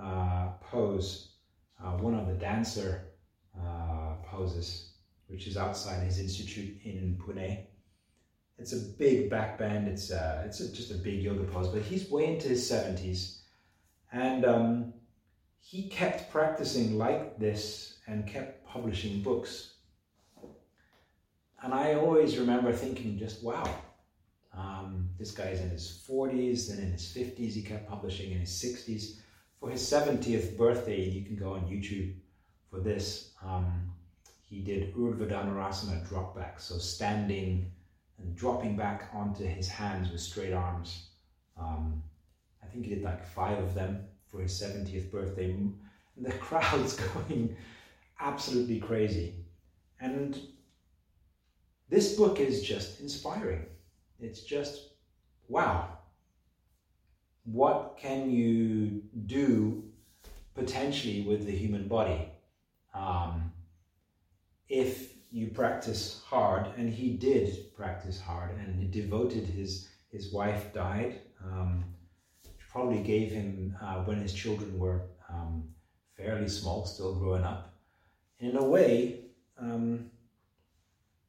uh, 0.00 0.48
pose, 0.60 1.25
uh, 1.82 1.92
one 1.98 2.14
of 2.14 2.26
the 2.26 2.34
dancer 2.34 3.02
uh, 3.58 4.14
poses, 4.24 4.92
which 5.28 5.46
is 5.46 5.56
outside 5.56 6.02
his 6.02 6.18
institute 6.18 6.78
in 6.84 7.18
Pune. 7.20 7.64
It's 8.58 8.72
a 8.72 8.76
big 8.98 9.28
back 9.28 9.58
bend. 9.58 9.86
It's 9.88 10.10
uh, 10.10 10.42
it's 10.46 10.60
a, 10.60 10.72
just 10.72 10.90
a 10.90 10.94
big 10.94 11.22
yoga 11.22 11.44
pose, 11.44 11.68
but 11.68 11.82
he's 11.82 12.10
way 12.10 12.26
into 12.34 12.48
his 12.48 12.70
70s, 12.70 13.38
and 14.12 14.44
um, 14.44 14.94
he 15.60 15.88
kept 15.88 16.30
practicing 16.30 16.96
like 16.96 17.38
this 17.38 17.98
and 18.06 18.26
kept 18.26 18.64
publishing 18.64 19.22
books 19.22 19.76
and 21.62 21.74
I 21.74 21.94
always 21.94 22.38
remember 22.38 22.72
thinking, 22.72 23.18
just 23.18 23.42
wow, 23.42 23.68
um, 24.56 25.08
this 25.18 25.32
guy's 25.32 25.60
in 25.60 25.70
his 25.70 26.04
40s, 26.08 26.68
then 26.68 26.78
in 26.78 26.92
his 26.92 27.12
50s, 27.12 27.54
he 27.54 27.62
kept 27.62 27.88
publishing 27.88 28.30
in 28.30 28.38
his 28.38 28.50
60s. 28.50 29.18
For 29.60 29.70
his 29.70 29.82
70th 29.82 30.56
birthday, 30.56 31.02
you 31.02 31.24
can 31.24 31.36
go 31.36 31.54
on 31.54 31.62
YouTube 31.62 32.14
for 32.70 32.80
this. 32.80 33.32
Um, 33.44 33.90
he 34.42 34.60
did 34.60 34.94
Urdhva 34.94 36.08
drop 36.08 36.36
back, 36.36 36.60
so 36.60 36.78
standing 36.78 37.72
and 38.18 38.36
dropping 38.36 38.76
back 38.76 39.10
onto 39.12 39.44
his 39.44 39.68
hands 39.68 40.10
with 40.10 40.20
straight 40.20 40.52
arms. 40.52 41.08
Um, 41.58 42.02
I 42.62 42.66
think 42.66 42.84
he 42.84 42.94
did 42.94 43.02
like 43.02 43.24
five 43.24 43.58
of 43.58 43.74
them 43.74 44.06
for 44.30 44.40
his 44.40 44.52
70th 44.52 45.10
birthday. 45.10 45.50
And 45.50 45.76
the 46.16 46.32
crowd's 46.46 46.96
going 46.96 47.56
absolutely 48.20 48.80
crazy. 48.80 49.34
And 50.00 50.38
this 51.88 52.14
book 52.16 52.40
is 52.40 52.62
just 52.62 53.00
inspiring. 53.00 53.66
It's 54.20 54.42
just, 54.42 54.90
wow. 55.48 55.95
What 57.46 57.96
can 57.96 58.30
you 58.30 59.02
do 59.26 59.84
potentially 60.54 61.22
with 61.22 61.46
the 61.46 61.56
human 61.56 61.88
body 61.88 62.28
um, 62.94 63.52
if 64.68 65.14
you 65.30 65.48
practice 65.48 66.22
hard? 66.26 66.68
And 66.76 66.92
he 66.92 67.16
did 67.16 67.74
practice 67.76 68.20
hard 68.20 68.56
and 68.58 68.74
he 68.74 68.86
devoted 68.86 69.44
his, 69.44 69.88
his 70.10 70.32
wife 70.32 70.74
died. 70.74 71.20
Um, 71.44 71.84
probably 72.76 73.02
gave 73.02 73.32
him 73.32 73.74
uh, 73.80 74.02
when 74.04 74.20
his 74.20 74.34
children 74.34 74.78
were 74.78 75.00
um, 75.30 75.66
fairly 76.14 76.46
small, 76.46 76.84
still 76.84 77.14
growing 77.14 77.42
up. 77.42 77.74
In 78.38 78.56
a 78.56 78.62
way, 78.62 79.20
um, 79.58 80.10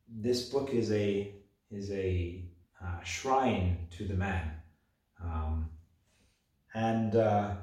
this 0.09 0.49
book 0.49 0.73
is 0.73 0.91
a 0.91 1.33
is 1.71 1.89
a 1.91 2.43
uh, 2.83 3.01
shrine 3.03 3.87
to 3.91 4.05
the 4.05 4.13
man. 4.13 4.51
Um, 5.23 5.69
and 6.77 7.15
uh, 7.15 7.55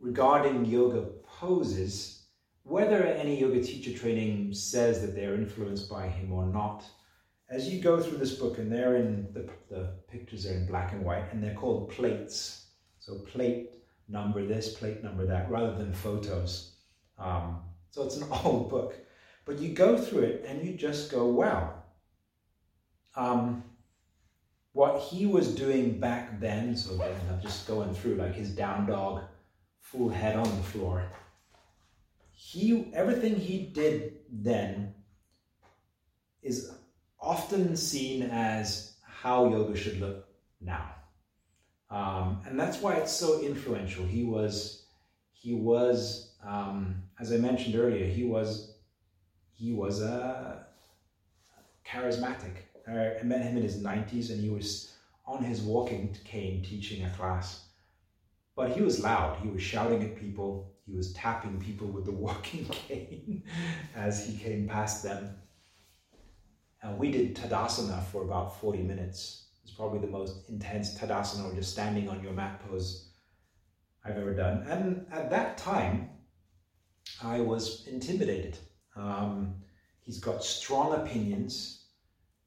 regarding 0.00 0.64
yoga 0.64 1.02
poses, 1.38 2.24
whether 2.64 3.04
any 3.04 3.38
yoga 3.38 3.62
teacher 3.62 3.96
training 3.96 4.52
says 4.52 5.00
that 5.00 5.14
they're 5.14 5.36
influenced 5.36 5.88
by 5.88 6.08
him 6.08 6.32
or 6.32 6.46
not, 6.46 6.84
as 7.48 7.68
you 7.68 7.80
go 7.80 8.00
through 8.00 8.18
this 8.18 8.34
book, 8.34 8.58
and 8.58 8.72
they're 8.72 8.96
in 8.96 9.28
the, 9.32 9.48
the 9.68 9.92
pictures 10.08 10.46
are 10.46 10.54
in 10.54 10.66
black 10.66 10.92
and 10.92 11.04
white, 11.04 11.32
and 11.32 11.42
they're 11.42 11.54
called 11.54 11.90
plates. 11.90 12.70
So 12.98 13.20
plate 13.20 13.70
number 14.08 14.44
this, 14.44 14.74
plate 14.74 15.04
number 15.04 15.24
that, 15.26 15.48
rather 15.48 15.76
than 15.76 15.92
photos. 15.92 16.74
Um, 17.18 17.60
so 17.90 18.02
it's 18.02 18.16
an 18.16 18.26
old 18.44 18.68
book. 18.68 18.96
But 19.44 19.60
you 19.60 19.74
go 19.74 19.96
through 19.96 20.22
it 20.22 20.44
and 20.46 20.66
you 20.66 20.74
just 20.74 21.12
go, 21.12 21.26
wow. 21.26 21.74
Um, 23.14 23.62
what 24.72 25.00
he 25.00 25.26
was 25.26 25.54
doing 25.54 25.98
back 25.98 26.40
then, 26.40 26.76
so 26.76 26.96
then 26.96 27.14
I'm 27.30 27.40
just 27.40 27.66
going 27.66 27.94
through 27.94 28.14
like 28.14 28.34
his 28.34 28.50
down 28.50 28.86
dog, 28.86 29.24
full 29.80 30.08
head 30.08 30.36
on 30.36 30.44
the 30.44 30.62
floor. 30.62 31.04
He 32.32 32.92
everything 32.94 33.36
he 33.36 33.66
did 33.66 34.18
then 34.30 34.94
is 36.42 36.70
often 37.20 37.76
seen 37.76 38.22
as 38.22 38.94
how 39.04 39.50
yoga 39.50 39.76
should 39.76 40.00
look 40.00 40.26
now. 40.60 40.94
Um, 41.90 42.40
and 42.46 42.58
that's 42.58 42.80
why 42.80 42.94
it's 42.94 43.12
so 43.12 43.42
influential. 43.42 44.06
He 44.06 44.24
was, 44.24 44.84
he 45.32 45.54
was, 45.54 46.36
um, 46.46 47.02
as 47.18 47.32
I 47.32 47.36
mentioned 47.36 47.74
earlier, 47.74 48.06
he 48.06 48.24
was, 48.24 48.74
he 49.52 49.72
was 49.72 50.00
a 50.00 50.66
charismatic. 51.84 52.54
I 52.88 53.22
met 53.22 53.42
him 53.42 53.56
in 53.56 53.62
his 53.62 53.82
90s 53.82 54.30
and 54.30 54.40
he 54.40 54.50
was 54.50 54.92
on 55.26 55.42
his 55.42 55.60
walking 55.60 56.16
cane 56.24 56.62
teaching 56.62 57.04
a 57.04 57.10
class. 57.10 57.66
But 58.56 58.72
he 58.72 58.82
was 58.82 59.02
loud. 59.02 59.38
He 59.42 59.48
was 59.48 59.62
shouting 59.62 60.02
at 60.02 60.16
people. 60.16 60.72
He 60.86 60.94
was 60.94 61.12
tapping 61.12 61.60
people 61.60 61.86
with 61.86 62.04
the 62.04 62.12
walking 62.24 62.64
cane 62.66 63.44
as 63.94 64.24
he 64.26 64.36
came 64.36 64.68
past 64.68 65.02
them. 65.02 65.36
And 66.82 66.98
we 66.98 67.10
did 67.10 67.36
Tadasana 67.36 68.02
for 68.04 68.22
about 68.22 68.60
40 68.60 68.82
minutes. 68.82 69.48
It's 69.62 69.72
probably 69.72 70.00
the 70.00 70.06
most 70.06 70.48
intense 70.48 70.98
Tadasana 70.98 71.50
or 71.50 71.54
just 71.54 71.72
standing 71.72 72.08
on 72.08 72.22
your 72.22 72.32
mat 72.32 72.60
pose 72.66 73.10
I've 74.04 74.16
ever 74.16 74.34
done. 74.34 74.64
And 74.68 75.06
at 75.12 75.30
that 75.30 75.58
time, 75.58 76.10
I 77.22 77.40
was 77.40 77.86
intimidated. 77.86 78.58
Um, 78.96 79.56
he's 80.00 80.18
got 80.18 80.42
strong 80.42 80.94
opinions 80.94 81.79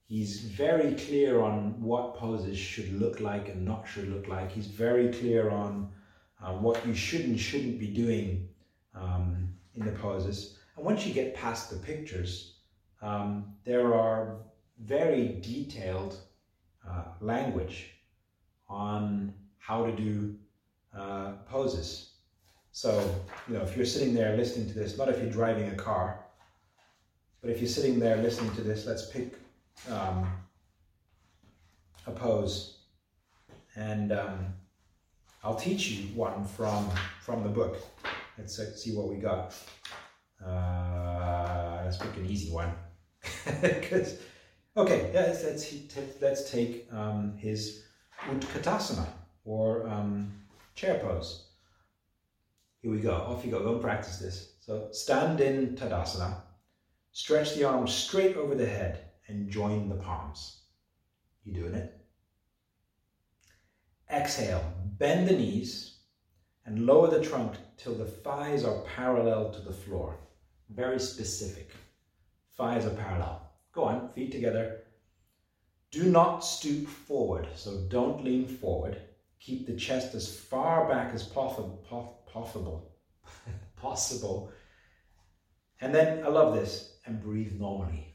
He's 0.08 0.42
very 0.42 0.96
clear 0.96 1.42
on 1.42 1.82
what 1.82 2.16
poses 2.16 2.58
should 2.58 3.00
look 3.00 3.20
like 3.20 3.50
and 3.50 3.66
not 3.66 3.88
should 3.88 4.10
look 4.10 4.28
like. 4.28 4.52
He's 4.52 4.68
very 4.68 5.12
clear 5.12 5.50
on 5.50 5.92
uh, 6.44 6.54
what 6.54 6.86
you 6.86 6.94
should 6.94 7.22
and 7.22 7.40
shouldn't 7.40 7.80
be 7.80 7.88
doing 7.88 8.48
um, 8.94 9.50
in 9.76 9.86
the 9.86 9.94
poses. 9.94 10.58
And 10.76 10.86
once 10.86 11.06
you 11.06 11.14
get 11.14 11.34
past 11.36 11.70
the 11.70 11.78
pictures, 11.78 12.56
um, 13.02 13.54
there 13.64 13.94
are 13.94 14.38
very 14.80 15.40
detailed 15.42 16.18
uh, 16.88 17.06
language 17.22 17.92
on 18.70 19.34
how 19.58 19.86
to 19.86 19.92
do 19.96 20.36
uh, 20.96 21.34
poses. 21.48 22.12
So, 22.72 23.16
you 23.48 23.54
know, 23.54 23.62
if 23.62 23.78
you're 23.78 23.86
sitting 23.86 24.14
there 24.14 24.36
listening 24.36 24.68
to 24.68 24.74
this, 24.74 24.98
not 24.98 25.10
if 25.10 25.20
you're 25.20 25.32
driving 25.32 25.70
a 25.70 25.76
car, 25.76 26.20
but 27.42 27.52
if 27.52 27.60
you're 27.60 27.70
sitting 27.70 28.00
there 28.00 28.18
listening 28.18 28.54
to 28.56 28.62
this, 28.62 28.86
let's 28.86 29.10
pick 29.10 29.36
um, 29.90 30.28
a 32.06 32.12
pose, 32.12 32.78
and 33.76 34.12
um, 34.12 34.54
I'll 35.44 35.56
teach 35.56 35.90
you 35.90 36.08
one 36.16 36.46
from 36.46 36.90
from 37.22 37.44
the 37.44 37.50
book. 37.50 37.78
Let's 38.38 38.60
see 38.82 38.96
what 38.96 39.10
we 39.10 39.18
got. 39.18 39.54
Uh, 40.46 41.82
let's 41.84 41.98
pick 41.98 42.16
an 42.18 42.26
easy 42.26 42.52
one. 42.52 42.74
Because 43.62 44.18
okay, 44.76 45.12
let's 45.14 45.44
let's, 45.44 45.74
let's 46.22 46.52
take 46.52 46.88
um, 46.92 47.38
his 47.38 47.84
Utkatasana 48.26 49.06
or 49.46 49.88
um, 49.88 50.32
chair 50.76 51.00
pose. 51.00 51.48
Here 52.82 52.92
we 52.92 53.00
go. 53.00 53.14
Off 53.14 53.46
you 53.46 53.52
go. 53.52 53.64
Go 53.64 53.74
and 53.74 53.82
practice 53.82 54.18
this. 54.18 54.54
So 54.60 54.90
stand 54.92 55.40
in 55.40 55.76
Tadasana. 55.76 56.36
Stretch 57.12 57.56
the 57.56 57.64
arms 57.64 57.94
straight 57.94 58.36
over 58.36 58.56
the 58.56 58.66
head 58.66 59.03
and 59.28 59.50
join 59.50 59.90
the 59.90 59.96
palms. 59.96 60.62
You 61.44 61.54
doing 61.54 61.76
it? 61.76 61.94
Exhale, 64.12 64.64
bend 64.98 65.28
the 65.28 65.34
knees 65.34 66.00
and 66.66 66.86
lower 66.86 67.10
the 67.10 67.24
trunk 67.24 67.56
till 67.78 67.96
the 67.96 68.06
thighs 68.06 68.64
are 68.64 68.84
parallel 68.96 69.52
to 69.52 69.62
the 69.62 69.74
floor. 69.74 70.18
Very 70.70 71.00
specific. 71.00 71.70
Thighs 72.56 72.86
are 72.86 72.92
parallel. 72.92 73.52
Go 73.74 73.84
on, 73.84 74.10
feet 74.10 74.32
together. 74.32 74.84
Do 75.92 76.06
not 76.06 76.40
stoop 76.40 76.88
forward, 76.88 77.48
so 77.56 77.86
don't 77.90 78.24
lean 78.24 78.48
forward. 78.48 79.02
Keep 79.40 79.68
the 79.68 79.76
chest 79.76 80.16
as 80.16 80.34
far 80.34 80.88
back 80.88 81.14
as 81.14 81.24
possible. 81.24 81.84
Possible. 82.32 82.96
possible. 83.76 84.52
And 85.82 85.94
then, 85.94 86.24
I 86.24 86.30
love 86.30 86.56
this, 86.56 86.98
and 87.06 87.22
breathe 87.22 87.60
normally. 87.60 88.13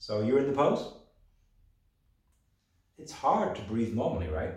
So 0.00 0.22
you're 0.22 0.38
in 0.38 0.46
the 0.46 0.54
pose. 0.54 0.94
It's 2.96 3.12
hard 3.12 3.54
to 3.56 3.62
breathe 3.62 3.94
normally, 3.94 4.28
right? 4.28 4.54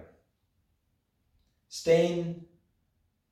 Staying, 1.68 2.46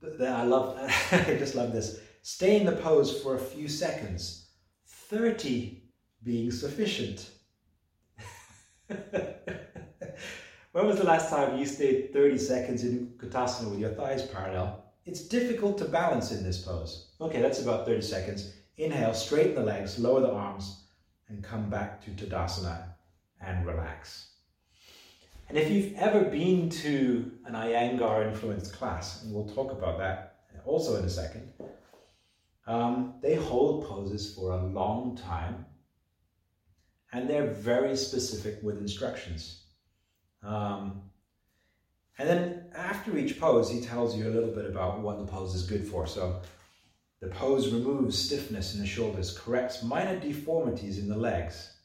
I 0.03 0.43
love, 0.43 0.77
I 1.11 1.35
just 1.39 1.55
love 1.55 1.71
this. 1.71 2.01
Stay 2.21 2.57
in 2.57 2.65
the 2.65 2.73
pose 2.73 3.21
for 3.21 3.35
a 3.35 3.39
few 3.39 3.69
seconds, 3.69 4.49
30 4.85 5.83
being 6.23 6.51
sufficient. 6.51 7.29
when 8.87 10.85
was 10.85 10.97
the 10.97 11.05
last 11.05 11.29
time 11.29 11.57
you 11.57 11.65
stayed 11.65 12.11
30 12.11 12.37
seconds 12.37 12.83
in 12.83 13.07
Utkatasana 13.07 13.71
with 13.71 13.79
your 13.79 13.91
thighs 13.91 14.25
parallel? 14.27 14.83
It's 15.05 15.21
difficult 15.21 15.77
to 15.77 15.85
balance 15.85 16.33
in 16.33 16.43
this 16.43 16.61
pose. 16.61 17.13
Okay, 17.21 17.41
that's 17.41 17.61
about 17.61 17.85
30 17.85 18.01
seconds. 18.01 18.53
Inhale, 18.77 19.13
straighten 19.13 19.55
the 19.55 19.63
legs, 19.63 19.97
lower 19.97 20.19
the 20.19 20.31
arms, 20.31 20.80
and 21.31 21.43
come 21.43 21.69
back 21.69 22.03
to 22.03 22.11
Tadasana 22.11 22.83
and 23.39 23.65
relax. 23.65 24.31
And 25.49 25.57
if 25.57 25.69
you've 25.69 25.97
ever 25.97 26.23
been 26.23 26.69
to 26.69 27.31
an 27.45 27.53
Iyengar 27.53 28.27
influenced 28.27 28.73
class, 28.73 29.23
and 29.23 29.33
we'll 29.33 29.49
talk 29.49 29.71
about 29.71 29.97
that 29.97 30.31
also 30.65 30.97
in 30.97 31.05
a 31.05 31.09
second, 31.09 31.51
um, 32.67 33.15
they 33.21 33.35
hold 33.35 33.87
poses 33.87 34.33
for 34.33 34.51
a 34.51 34.63
long 34.63 35.17
time 35.17 35.65
and 37.13 37.29
they're 37.29 37.47
very 37.47 37.95
specific 37.95 38.59
with 38.61 38.77
instructions. 38.77 39.63
Um, 40.43 41.01
and 42.17 42.29
then 42.29 42.65
after 42.75 43.17
each 43.17 43.39
pose, 43.39 43.69
he 43.69 43.81
tells 43.81 44.15
you 44.15 44.27
a 44.27 44.31
little 44.31 44.51
bit 44.51 44.65
about 44.65 45.01
what 45.01 45.17
the 45.17 45.25
pose 45.25 45.55
is 45.55 45.63
good 45.63 45.85
for. 45.85 46.07
So 46.07 46.41
the 47.21 47.27
pose 47.27 47.71
removes 47.71 48.17
stiffness 48.17 48.73
in 48.73 48.81
the 48.81 48.87
shoulders, 48.87 49.37
corrects 49.37 49.83
minor 49.83 50.19
deformities 50.19 50.97
in 50.97 51.07
the 51.07 51.15
legs. 51.15 51.75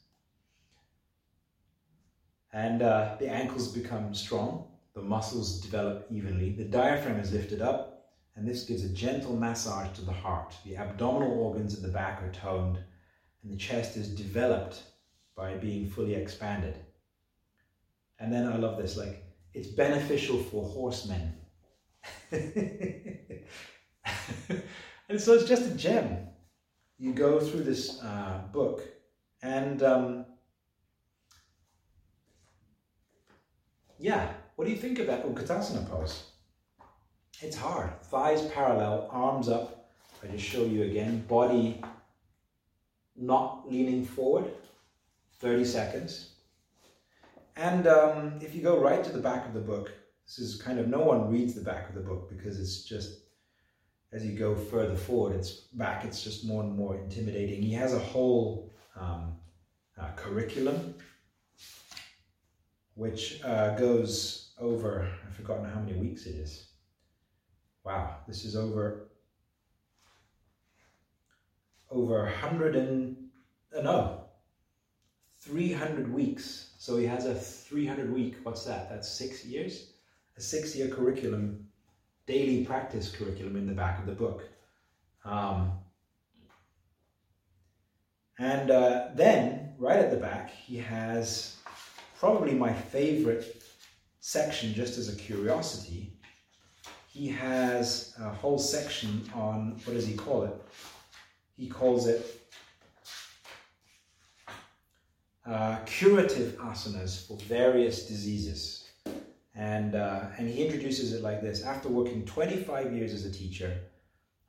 And 2.51 2.81
uh, 2.81 3.17
the 3.19 3.29
ankles 3.29 3.67
become 3.67 4.15
strong, 4.15 4.67
the 4.95 5.01
muscles 5.01 5.61
develop 5.61 6.07
evenly, 6.09 6.53
the 6.53 6.63
diaphragm 6.63 7.19
is 7.19 7.31
lifted 7.31 7.61
up, 7.61 7.93
and 8.35 8.47
this 8.47 8.63
gives 8.63 8.83
a 8.83 8.89
gentle 8.89 9.35
massage 9.35 9.95
to 9.95 10.01
the 10.01 10.11
heart. 10.11 10.55
The 10.65 10.75
abdominal 10.75 11.39
organs 11.39 11.75
in 11.75 11.83
the 11.83 11.89
back 11.89 12.23
are 12.23 12.31
toned, 12.31 12.79
and 13.43 13.51
the 13.51 13.57
chest 13.57 13.95
is 13.95 14.09
developed 14.09 14.81
by 15.35 15.53
being 15.53 15.87
fully 15.87 16.15
expanded. 16.15 16.79
And 18.19 18.33
then 18.33 18.47
I 18.47 18.57
love 18.57 18.79
this, 18.79 18.97
like, 18.97 19.23
it's 19.53 19.67
beneficial 19.67 20.39
for 20.39 20.67
horsemen. 20.67 21.35
And 25.09 25.19
so 25.19 25.33
it's 25.33 25.45
just 25.45 25.71
a 25.71 25.75
gem. 25.75 26.27
You 26.99 27.13
go 27.13 27.39
through 27.39 27.63
this 27.63 28.01
uh, 28.01 28.41
book, 28.51 28.81
and 29.41 29.81
um, 29.83 30.25
yeah, 33.99 34.31
what 34.55 34.65
do 34.65 34.71
you 34.71 34.77
think 34.77 34.97
that 34.97 35.25
Utkatasana 35.25 35.89
pose? 35.89 36.23
It's 37.41 37.55
hard. 37.55 38.01
Thighs 38.01 38.47
parallel, 38.47 39.07
arms 39.11 39.47
up. 39.47 39.91
I 40.23 40.27
just 40.27 40.43
show 40.43 40.65
you 40.65 40.83
again. 40.83 41.23
Body 41.27 41.81
not 43.15 43.69
leaning 43.69 44.03
forward. 44.03 44.51
30 45.39 45.65
seconds. 45.65 46.31
And 47.55 47.87
um, 47.87 48.39
if 48.41 48.55
you 48.55 48.61
go 48.61 48.79
right 48.79 49.03
to 49.03 49.11
the 49.11 49.19
back 49.19 49.45
of 49.45 49.53
the 49.53 49.59
book, 49.59 49.91
this 50.25 50.39
is 50.39 50.61
kind 50.61 50.79
of 50.79 50.87
no 50.87 50.99
one 50.99 51.31
reads 51.31 51.53
the 51.53 51.61
back 51.61 51.89
of 51.89 51.95
the 51.95 52.01
book 52.01 52.29
because 52.29 52.59
it's 52.59 52.83
just 52.83 53.19
as 54.11 54.25
you 54.25 54.37
go 54.37 54.55
further 54.55 54.95
forward, 54.95 55.35
it's 55.35 55.51
back, 55.73 56.05
it's 56.05 56.23
just 56.23 56.45
more 56.45 56.63
and 56.63 56.75
more 56.75 56.95
intimidating. 56.97 57.61
He 57.61 57.73
has 57.73 57.93
a 57.93 57.99
whole 57.99 58.71
um, 58.95 59.35
uh, 59.99 60.09
curriculum 60.15 60.95
which 62.95 63.43
uh, 63.43 63.75
goes 63.75 64.53
over, 64.59 65.07
I've 65.25 65.35
forgotten 65.35 65.65
how 65.65 65.79
many 65.79 65.93
weeks 65.93 66.25
it 66.25 66.35
is. 66.35 66.69
Wow, 67.83 68.17
this 68.27 68.43
is 68.43 68.55
over 68.55 69.07
over 71.89 72.23
100 72.23 72.75
and, 72.75 73.15
uh, 73.75 73.81
no, 73.81 74.25
300 75.39 76.11
weeks. 76.11 76.71
So 76.77 76.97
he 76.97 77.05
has 77.05 77.25
a 77.25 77.33
300 77.33 78.11
week, 78.11 78.35
what's 78.43 78.65
that? 78.65 78.89
That's 78.89 79.07
six 79.07 79.45
years? 79.45 79.91
A 80.37 80.41
six 80.41 80.75
year 80.75 80.89
curriculum 80.89 81.66
daily 82.27 82.65
practice 82.65 83.09
curriculum 83.09 83.55
in 83.55 83.65
the 83.65 83.73
back 83.73 83.99
of 83.99 84.05
the 84.05 84.11
book. 84.11 84.43
Um, 85.25 85.71
and 88.37 88.69
uh, 88.69 89.07
then, 89.15 89.73
right 89.79 89.97
at 89.97 90.11
the 90.11 90.17
back, 90.17 90.51
he 90.51 90.77
has 90.77 91.55
probably 92.19 92.53
my 92.53 92.71
favorite 92.71 93.63
section, 94.19 94.73
just 94.73 94.97
as 94.97 95.11
a 95.11 95.15
curiosity. 95.15 96.13
He 97.07 97.29
has 97.29 98.13
a 98.19 98.29
whole 98.29 98.59
section 98.59 99.23
on 99.33 99.79
what 99.85 99.93
does 99.93 100.05
he 100.05 100.15
call 100.15 100.43
it? 100.43 100.53
He 101.55 101.67
calls 101.67 102.05
it 102.07 102.39
uh, 105.47 105.77
curative 105.85 106.57
asanas 106.57 107.25
for 107.25 107.37
various 107.37 108.05
diseases. 108.05 108.76
And, 109.57 109.95
uh, 109.95 110.25
and 110.37 110.47
he 110.47 110.63
introduces 110.63 111.13
it 111.13 111.23
like 111.23 111.41
this 111.41 111.63
After 111.63 111.89
working 111.89 112.25
25 112.25 112.93
years 112.93 113.11
as 113.11 113.25
a 113.25 113.31
teacher, 113.31 113.75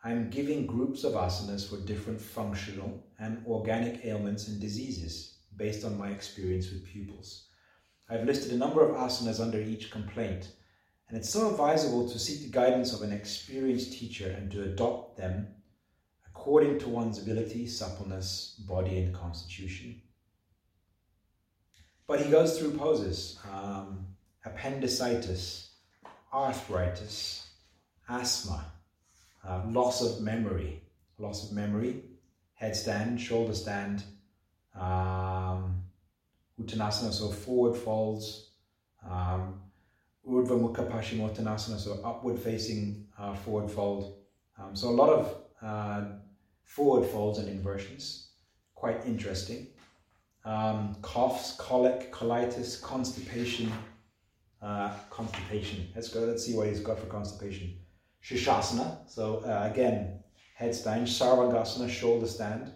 I'm 0.04 0.28
giving 0.28 0.66
groups 0.66 1.02
of 1.02 1.14
asanas 1.14 1.68
for 1.68 1.78
different 1.78 2.20
functional 2.20 3.02
and 3.18 3.42
organic 3.46 4.04
ailments 4.04 4.48
and 4.48 4.60
diseases 4.60 5.38
based 5.56 5.84
on 5.84 5.98
my 5.98 6.10
experience 6.10 6.70
with 6.70 6.86
pupils. 6.86 7.48
I've 8.10 8.26
listed 8.26 8.52
a 8.52 8.56
number 8.56 8.82
of 8.82 8.94
asanas 8.96 9.40
under 9.40 9.58
each 9.58 9.90
complaint, 9.90 10.52
and 11.08 11.16
it's 11.16 11.30
so 11.30 11.50
advisable 11.50 12.08
to 12.08 12.18
seek 12.18 12.42
the 12.42 12.50
guidance 12.50 12.92
of 12.92 13.00
an 13.00 13.12
experienced 13.12 13.94
teacher 13.94 14.28
and 14.38 14.50
to 14.52 14.64
adopt 14.64 15.16
them 15.16 15.48
according 16.28 16.78
to 16.80 16.88
one's 16.88 17.20
ability, 17.20 17.66
suppleness, 17.66 18.62
body, 18.68 18.98
and 18.98 19.14
constitution. 19.14 20.00
But 22.06 22.20
he 22.20 22.30
goes 22.30 22.58
through 22.58 22.78
poses 22.78 23.38
um, 23.50 24.06
appendicitis, 24.48 25.70
arthritis, 26.32 27.48
asthma, 28.08 28.64
uh, 29.46 29.62
loss 29.68 30.02
of 30.02 30.22
memory, 30.22 30.82
loss 31.18 31.44
of 31.48 31.56
memory, 31.56 32.02
headstand, 32.60 33.18
shoulder 33.18 33.54
stand, 33.54 34.02
um, 34.74 35.82
Uttanasana, 36.60 37.12
so 37.12 37.28
forward 37.28 37.76
folds, 37.76 38.50
um, 39.08 39.60
Urdhva 40.28 40.58
Mukha 40.60 40.90
Paschimottanasana, 40.90 41.78
so 41.78 42.00
upward 42.04 42.38
facing 42.38 43.06
uh, 43.18 43.34
forward 43.34 43.70
fold. 43.70 44.18
Um, 44.58 44.74
so 44.74 44.88
a 44.88 44.90
lot 44.90 45.08
of 45.08 45.36
uh, 45.62 46.04
forward 46.64 47.08
folds 47.08 47.38
and 47.38 47.48
inversions, 47.48 48.30
quite 48.74 49.04
interesting. 49.06 49.68
Um, 50.44 50.96
coughs, 51.02 51.56
colic, 51.58 52.12
colitis, 52.12 52.80
constipation, 52.80 53.72
uh, 54.62 54.90
constipation. 55.10 55.88
Let's 55.94 56.08
go, 56.08 56.20
let's 56.20 56.44
see 56.44 56.56
what 56.56 56.68
he's 56.68 56.80
got 56.80 56.98
for 56.98 57.06
constipation. 57.06 57.76
Shirshasana, 58.22 59.08
so 59.08 59.38
uh, 59.38 59.68
again, 59.70 60.20
headstand, 60.58 61.02
Sarvangasana, 61.02 61.88
shoulder 61.88 62.26
stand. 62.26 62.72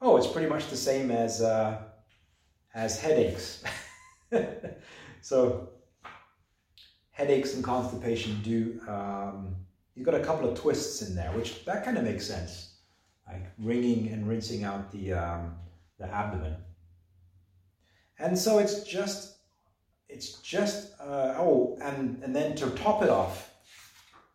Oh, 0.00 0.16
it's 0.16 0.26
pretty 0.26 0.48
much 0.48 0.68
the 0.68 0.76
same 0.76 1.10
as 1.10 1.42
uh, 1.42 1.82
as 2.74 3.00
headaches. 3.00 3.64
so 5.20 5.70
headaches 7.10 7.54
and 7.54 7.64
constipation 7.64 8.40
do. 8.42 8.80
Um, 8.88 9.56
you've 9.94 10.06
got 10.06 10.14
a 10.14 10.24
couple 10.24 10.48
of 10.48 10.58
twists 10.58 11.02
in 11.02 11.14
there, 11.14 11.32
which 11.32 11.64
that 11.64 11.84
kind 11.84 11.98
of 11.98 12.04
makes 12.04 12.26
sense, 12.26 12.74
like 13.26 13.46
wringing 13.58 14.08
and 14.12 14.28
rinsing 14.28 14.64
out 14.64 14.92
the 14.92 15.12
um, 15.12 15.54
the 15.98 16.06
abdomen. 16.06 16.56
And 18.18 18.38
so 18.38 18.58
it's 18.58 18.84
just, 18.84 19.33
it's 20.08 20.40
just. 20.40 20.92
Uh, 21.00 21.34
oh, 21.38 21.78
and 21.82 22.22
and 22.22 22.34
then 22.34 22.54
to 22.56 22.70
top 22.70 23.02
it 23.02 23.10
off, 23.10 23.52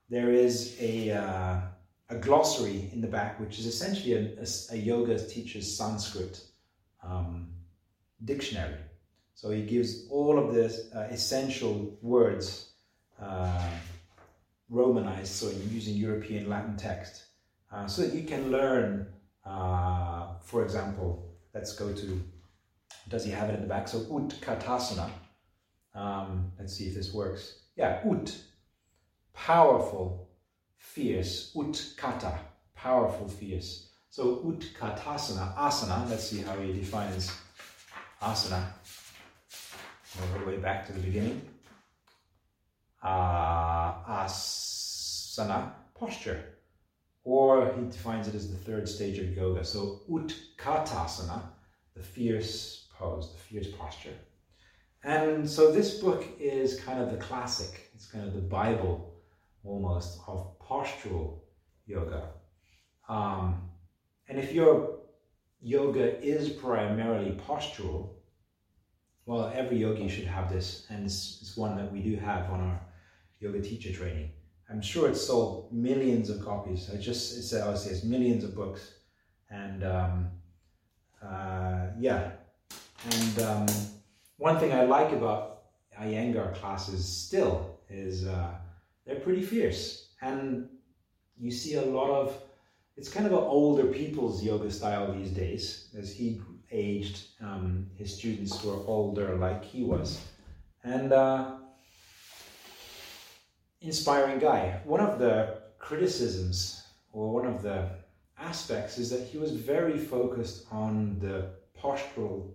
there 0.09 0.31
is 0.31 0.75
a. 0.79 1.11
Uh, 1.11 1.61
a 2.09 2.15
glossary 2.15 2.89
in 2.91 3.01
the 3.01 3.07
back, 3.07 3.39
which 3.39 3.59
is 3.59 3.67
essentially 3.67 4.13
a, 4.13 4.41
a, 4.41 4.47
a 4.71 4.77
yoga 4.77 5.23
teacher's 5.27 5.77
Sanskrit 5.77 6.41
um, 7.03 7.49
dictionary. 8.25 8.77
So 9.35 9.51
he 9.51 9.61
gives 9.61 10.07
all 10.09 10.37
of 10.39 10.53
the 10.53 10.65
uh, 10.95 11.01
essential 11.13 11.97
words 12.01 12.71
uh, 13.21 13.69
romanized, 14.69 15.33
so 15.33 15.49
using 15.69 15.95
European 15.95 16.49
Latin 16.49 16.75
text, 16.77 17.25
uh, 17.71 17.87
so 17.87 18.01
that 18.01 18.13
you 18.13 18.23
can 18.23 18.51
learn, 18.51 19.07
uh, 19.45 20.33
for 20.41 20.63
example, 20.63 21.35
let's 21.53 21.75
go 21.75 21.93
to, 21.93 22.21
does 23.07 23.23
he 23.23 23.31
have 23.31 23.49
it 23.49 23.55
in 23.55 23.61
the 23.61 23.67
back? 23.67 23.87
So 23.87 23.99
Utkatasana. 23.99 25.09
Um, 25.99 26.53
let's 26.57 26.73
see 26.73 26.87
if 26.87 26.95
this 26.95 27.13
works. 27.13 27.59
Yeah, 27.75 28.01
Ut, 28.09 28.33
powerful, 29.33 30.29
fierce. 30.77 31.51
Utkata, 31.55 32.37
powerful, 32.73 33.27
fierce. 33.27 33.89
So 34.09 34.37
Utkatasana, 34.37 35.55
asana, 35.57 36.09
let's 36.09 36.29
see 36.29 36.41
how 36.41 36.55
he 36.57 36.71
defines 36.71 37.31
asana. 38.21 38.63
All 40.21 40.39
the 40.39 40.45
way 40.45 40.57
back 40.57 40.87
to 40.87 40.93
the 40.93 41.01
beginning. 41.01 41.41
Uh, 43.03 43.93
asana, 44.05 45.71
posture. 45.95 46.43
Or 47.25 47.73
he 47.77 47.85
defines 47.85 48.29
it 48.29 48.35
as 48.35 48.49
the 48.49 48.57
third 48.57 48.87
stage 48.87 49.19
of 49.19 49.35
yoga. 49.35 49.65
So 49.65 50.01
Utkatasana, 50.09 51.41
the 51.93 52.03
fierce 52.03 52.87
pose, 52.97 53.33
the 53.33 53.39
fierce 53.39 53.67
posture. 53.77 54.15
And 55.03 55.49
so 55.49 55.71
this 55.71 55.99
book 55.99 56.25
is 56.39 56.79
kind 56.81 56.99
of 57.01 57.11
the 57.11 57.17
classic, 57.17 57.89
it's 57.93 58.07
kind 58.07 58.27
of 58.27 58.33
the 58.33 58.41
Bible 58.41 59.13
almost 59.63 60.19
of 60.27 60.59
postural 60.59 61.39
yoga. 61.85 62.29
Um, 63.07 63.69
and 64.27 64.37
if 64.37 64.51
your 64.51 64.99
yoga 65.61 66.21
is 66.23 66.49
primarily 66.49 67.31
postural, 67.47 68.09
well, 69.25 69.51
every 69.55 69.77
yogi 69.77 70.09
should 70.09 70.25
have 70.25 70.51
this, 70.51 70.85
and 70.89 71.05
it's, 71.05 71.39
it's 71.41 71.55
one 71.55 71.75
that 71.77 71.91
we 71.91 72.01
do 72.01 72.15
have 72.17 72.49
on 72.51 72.61
our 72.61 72.81
yoga 73.39 73.61
teacher 73.61 73.93
training. 73.93 74.31
I'm 74.69 74.81
sure 74.81 75.09
it's 75.09 75.25
sold 75.25 75.73
millions 75.73 76.29
of 76.29 76.43
copies. 76.43 76.89
I 76.93 76.97
just 76.97 77.37
it's 77.37 77.49
say 77.49 77.59
it's 77.89 78.03
millions 78.03 78.43
of 78.43 78.55
books, 78.55 78.93
and 79.49 79.83
um, 79.83 80.27
uh, 81.23 81.87
yeah, 81.99 82.31
and 83.11 83.39
um, 83.39 83.67
one 84.39 84.57
thing 84.57 84.73
I 84.73 84.85
like 84.85 85.11
about 85.11 85.63
Iyengar 85.99 86.55
classes 86.55 87.05
still 87.05 87.77
is 87.89 88.25
uh, 88.25 88.55
they're 89.05 89.19
pretty 89.19 89.43
fierce, 89.43 90.13
and 90.21 90.67
you 91.37 91.51
see 91.51 91.75
a 91.75 91.81
lot 91.81 92.09
of 92.09 92.35
it's 92.97 93.09
kind 93.09 93.25
of 93.25 93.31
an 93.31 93.39
older 93.39 93.85
people's 93.85 94.43
yoga 94.43 94.71
style 94.71 95.13
these 95.13 95.31
days 95.31 95.89
as 95.97 96.11
he 96.11 96.41
aged 96.71 97.27
um, 97.41 97.87
his 97.95 98.15
students 98.15 98.63
were 98.63 98.81
older 98.85 99.35
like 99.35 99.63
he 99.63 99.83
was. 99.83 100.19
And 100.83 101.13
uh, 101.13 101.55
inspiring 103.81 104.39
guy. 104.39 104.81
One 104.83 104.99
of 104.99 105.19
the 105.19 105.59
criticisms 105.77 106.83
or 107.13 107.31
one 107.31 107.45
of 107.45 107.61
the 107.61 107.89
aspects 108.37 108.97
is 108.97 109.09
that 109.09 109.27
he 109.27 109.37
was 109.37 109.51
very 109.51 109.97
focused 109.97 110.65
on 110.71 111.19
the 111.19 111.51
postural 111.81 112.51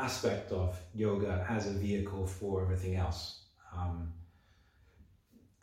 aspect 0.00 0.52
of 0.52 0.78
yoga 0.94 1.46
as 1.48 1.66
a 1.66 1.72
vehicle 1.72 2.26
for 2.26 2.62
everything 2.62 2.96
else 2.96 3.42
um, 3.76 4.12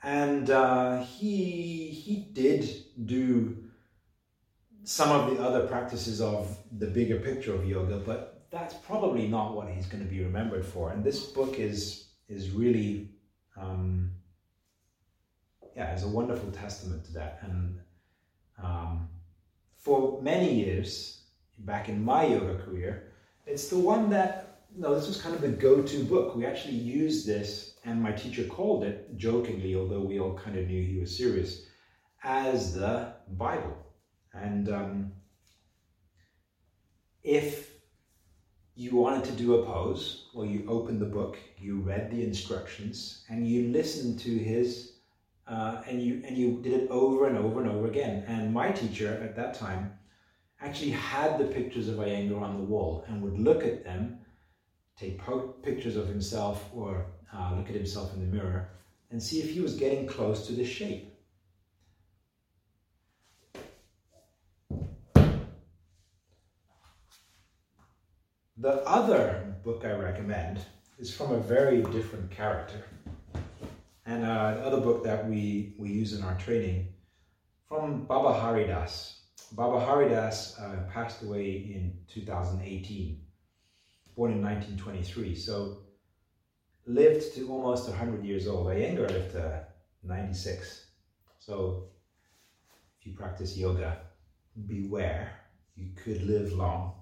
and 0.04 0.50
uh, 0.50 1.04
he 1.04 1.90
he 1.90 2.16
did 2.32 2.70
do 3.06 3.58
some 4.84 5.12
of 5.12 5.36
the 5.36 5.44
other 5.44 5.68
practices 5.68 6.22
of 6.22 6.58
the 6.78 6.88
bigger 6.88 7.20
picture 7.20 7.54
of 7.54 7.68
yoga, 7.68 7.98
but 7.98 8.46
that's 8.50 8.74
probably 8.74 9.28
not 9.28 9.54
what 9.54 9.68
he's 9.68 9.86
going 9.86 10.02
to 10.02 10.10
be 10.10 10.24
remembered 10.24 10.66
for. 10.66 10.92
And 10.92 11.04
this 11.04 11.26
book 11.26 11.60
is 11.60 12.08
is 12.30 12.52
really, 12.52 13.10
um, 13.58 14.12
yeah, 15.76 15.94
is 15.94 16.04
a 16.04 16.08
wonderful 16.08 16.52
testament 16.52 17.04
to 17.06 17.14
that. 17.14 17.40
And 17.42 17.80
um, 18.64 19.10
for 19.76 20.22
many 20.22 20.54
years 20.54 21.24
back 21.60 21.90
in 21.90 22.04
my 22.04 22.26
yoga 22.26 22.58
career, 22.60 23.07
it's 23.48 23.70
the 23.70 23.78
one 23.78 24.10
that 24.12 24.44
no, 24.76 24.94
this 24.94 25.08
was 25.08 25.20
kind 25.20 25.34
of 25.34 25.42
the 25.42 25.48
go-to 25.48 26.04
book. 26.04 26.36
We 26.36 26.46
actually 26.46 26.76
used 26.76 27.26
this 27.26 27.78
and 27.88 28.02
my 28.02 28.12
teacher 28.12 28.44
called 28.44 28.84
it 28.84 29.16
jokingly, 29.18 29.76
although 29.76 30.02
we 30.02 30.20
all 30.20 30.38
kind 30.38 30.58
of 30.58 30.68
knew 30.68 30.84
he 30.84 31.00
was 31.00 31.16
serious, 31.16 31.66
as 32.24 32.76
the 32.76 33.14
Bible. 33.30 33.78
And 34.34 34.70
um, 34.70 35.12
if 37.24 37.72
you 38.76 38.96
wanted 38.96 39.24
to 39.26 39.32
do 39.32 39.56
a 39.56 39.66
pose, 39.66 40.28
well, 40.36 40.46
you 40.46 40.66
opened 40.68 41.02
the 41.02 41.06
book, 41.06 41.38
you 41.58 41.80
read 41.80 42.12
the 42.12 42.24
instructions, 42.24 43.24
and 43.30 43.48
you 43.48 43.70
listened 43.70 44.20
to 44.20 44.38
his, 44.38 44.98
uh, 45.48 45.82
and 45.88 46.02
you 46.02 46.22
and 46.26 46.38
you 46.38 46.60
did 46.62 46.74
it 46.74 46.90
over 46.92 47.28
and 47.28 47.38
over 47.38 47.62
and 47.62 47.70
over 47.72 47.88
again. 47.88 48.26
And 48.28 48.54
my 48.54 48.72
teacher 48.72 49.20
at 49.24 49.36
that 49.38 49.54
time 49.54 49.98
actually 50.62 50.92
had 50.92 51.38
the 51.38 51.46
pictures 51.46 51.88
of 51.88 51.96
Iyengar 51.98 52.42
on 52.42 52.58
the 52.58 52.64
wall 52.64 53.06
and 53.08 53.22
would 53.22 53.40
look 53.40 53.64
at 53.64 53.84
them, 53.84 54.20
take 54.98 55.22
pictures 55.62 55.96
of 55.96 56.08
himself 56.08 56.70
or 56.74 57.06
uh, 57.34 57.54
look 57.56 57.70
at 57.70 57.76
himself 57.76 58.14
in 58.14 58.20
the 58.20 58.36
mirror, 58.36 58.70
and 59.12 59.22
see 59.22 59.40
if 59.40 59.52
he 59.52 59.60
was 59.60 59.76
getting 59.76 60.08
close 60.08 60.48
to 60.48 60.54
the 60.54 60.66
shape. 60.66 61.14
The 68.60 68.82
other 68.88 69.56
book 69.64 69.86
I 69.86 69.92
recommend 69.92 70.60
is 70.98 71.16
from 71.16 71.32
a 71.32 71.40
very 71.40 71.84
different 71.84 72.32
character. 72.32 72.84
And 74.08 74.26
uh, 74.26 74.56
the 74.56 74.62
other 74.62 74.82
book 74.82 75.04
that 75.04 75.30
we, 75.30 75.76
we 75.78 75.90
use 75.90 76.14
in 76.14 76.24
our 76.24 76.36
training 76.40 76.88
from 77.68 78.06
Baba 78.06 78.34
Hari 78.34 78.66
Dass. 78.66 79.17
Baba 79.52 79.80
Hari 79.80 80.10
Dass 80.10 80.58
uh, 80.60 80.90
passed 80.92 81.24
away 81.24 81.50
in 81.74 81.94
2018. 82.08 83.28
born 84.18 84.32
in 84.32 84.42
1923, 84.42 85.36
so 85.36 85.78
lived 86.88 87.36
to 87.36 87.48
almost 87.50 87.88
100 87.88 88.26
years 88.26 88.48
old. 88.48 88.66
Iyengar 88.68 89.10
lived 89.12 89.32
to 89.34 89.66
96. 90.04 90.88
So 91.38 91.90
if 93.00 93.06
you 93.06 93.14
practice 93.14 93.56
yoga, 93.56 94.00
beware, 94.66 95.32
you 95.76 95.92
could 96.04 96.24
live 96.24 96.52
long. 96.52 96.94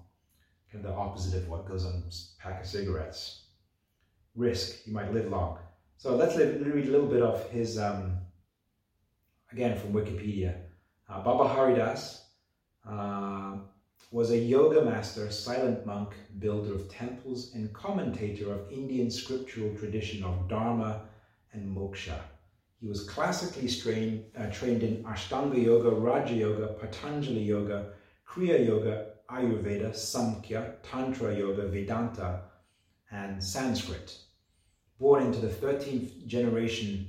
Kind 0.70 0.84
of 0.84 0.92
the 0.92 0.96
opposite 0.96 1.42
of 1.42 1.48
what 1.48 1.66
goes 1.66 1.86
on 1.86 2.02
a 2.06 2.42
pack 2.42 2.60
of 2.60 2.66
cigarettes. 2.66 3.46
Risk, 4.34 4.86
you 4.86 4.92
might 4.92 5.14
live 5.14 5.30
long. 5.30 5.58
So 5.96 6.14
let's 6.16 6.36
read 6.36 6.60
a 6.60 6.90
little 6.90 7.06
bit 7.06 7.22
of 7.22 7.48
his, 7.48 7.78
um, 7.78 8.18
again 9.50 9.78
from 9.78 9.94
Wikipedia. 9.94 10.56
Uh, 11.08 11.22
Baba 11.22 11.48
Hari 11.48 11.76
Dass 11.76 12.25
uh, 12.88 13.58
was 14.12 14.30
a 14.30 14.38
yoga 14.38 14.84
master, 14.84 15.30
silent 15.30 15.84
monk, 15.84 16.14
builder 16.38 16.74
of 16.74 16.88
temples, 16.88 17.52
and 17.54 17.72
commentator 17.72 18.52
of 18.52 18.70
Indian 18.70 19.10
scriptural 19.10 19.74
tradition 19.76 20.22
of 20.22 20.48
Dharma 20.48 21.02
and 21.52 21.76
Moksha. 21.76 22.20
He 22.80 22.86
was 22.86 23.08
classically 23.08 23.68
strained, 23.68 24.24
uh, 24.38 24.50
trained 24.50 24.82
in 24.82 25.02
Ashtanga 25.04 25.62
Yoga, 25.62 25.90
Raja 25.90 26.34
Yoga, 26.34 26.68
Patanjali 26.80 27.42
Yoga, 27.42 27.92
Kriya 28.28 28.64
Yoga, 28.64 29.06
Ayurveda, 29.30 29.90
Samkhya, 29.90 30.76
Tantra 30.82 31.36
Yoga, 31.36 31.66
Vedanta, 31.68 32.42
and 33.10 33.42
Sanskrit. 33.42 34.18
Born 35.00 35.24
into 35.24 35.40
the 35.40 35.48
13th 35.48 36.26
generation 36.26 37.08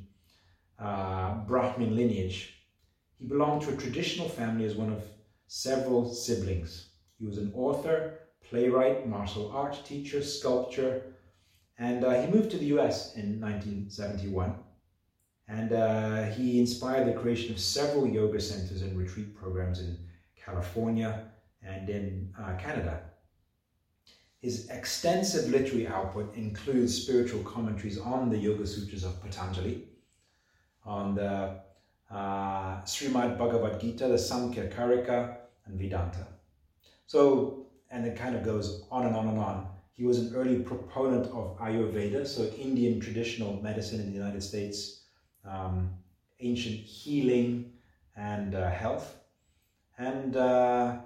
uh, 0.79 1.35
Brahmin 1.45 1.95
lineage, 1.95 2.53
he 3.19 3.25
belonged 3.25 3.63
to 3.63 3.73
a 3.73 3.77
traditional 3.77 4.29
family 4.29 4.65
as 4.65 4.75
one 4.75 4.91
of 4.91 5.03
several 5.47 6.13
siblings. 6.13 6.89
He 7.19 7.25
was 7.25 7.37
an 7.37 7.51
author, 7.55 8.19
playwright, 8.49 9.07
martial 9.07 9.51
art 9.51 9.79
teacher, 9.85 10.21
sculptor, 10.21 11.01
and 11.79 12.03
uh, 12.03 12.21
he 12.21 12.27
moved 12.27 12.51
to 12.51 12.57
the 12.57 12.65
US 12.77 13.15
in 13.15 13.39
1971. 13.39 14.55
And 15.49 15.71
uh, 15.71 16.23
he 16.23 16.59
inspired 16.59 17.07
the 17.07 17.19
creation 17.19 17.53
of 17.53 17.59
several 17.59 18.07
yoga 18.07 18.39
centers 18.39 18.81
and 18.81 18.97
retreat 18.97 19.35
programs 19.35 19.79
in 19.79 19.97
California 20.35 21.25
and 21.63 21.89
in 21.89 22.33
uh, 22.39 22.55
Canada. 22.57 23.01
His 24.41 24.69
extensive 24.69 25.49
literary 25.49 25.87
output 25.87 26.35
includes 26.35 27.01
spiritual 27.01 27.41
commentaries 27.43 27.97
on 27.97 28.29
the 28.29 28.37
Yoga 28.37 28.67
Sutras 28.67 29.03
of 29.03 29.19
Patanjali, 29.21 29.85
on 30.85 31.15
the 31.15 31.59
uh, 32.11 32.81
Srimad 32.83 33.37
Bhagavad 33.37 33.81
Gita, 33.81 34.07
the 34.07 34.15
Samkhya 34.15 34.71
Karika, 34.73 35.36
and 35.67 35.79
Vedanta. 35.79 36.27
So, 37.05 37.67
and 37.89 38.05
it 38.05 38.17
kind 38.17 38.35
of 38.35 38.43
goes 38.43 38.85
on 38.91 39.05
and 39.05 39.15
on 39.15 39.27
and 39.27 39.39
on. 39.39 39.67
He 39.93 40.03
was 40.03 40.19
an 40.19 40.35
early 40.35 40.59
proponent 40.59 41.25
of 41.27 41.57
Ayurveda, 41.59 42.27
so 42.27 42.43
Indian 42.43 42.99
traditional 42.99 43.61
medicine 43.61 43.99
in 43.99 44.07
the 44.07 44.17
United 44.17 44.43
States, 44.43 45.01
um, 45.43 45.89
ancient 46.39 46.75
healing 46.75 47.71
and 48.15 48.53
uh, 48.53 48.69
health. 48.69 49.15
And 49.97 50.35
uh, 50.35 50.97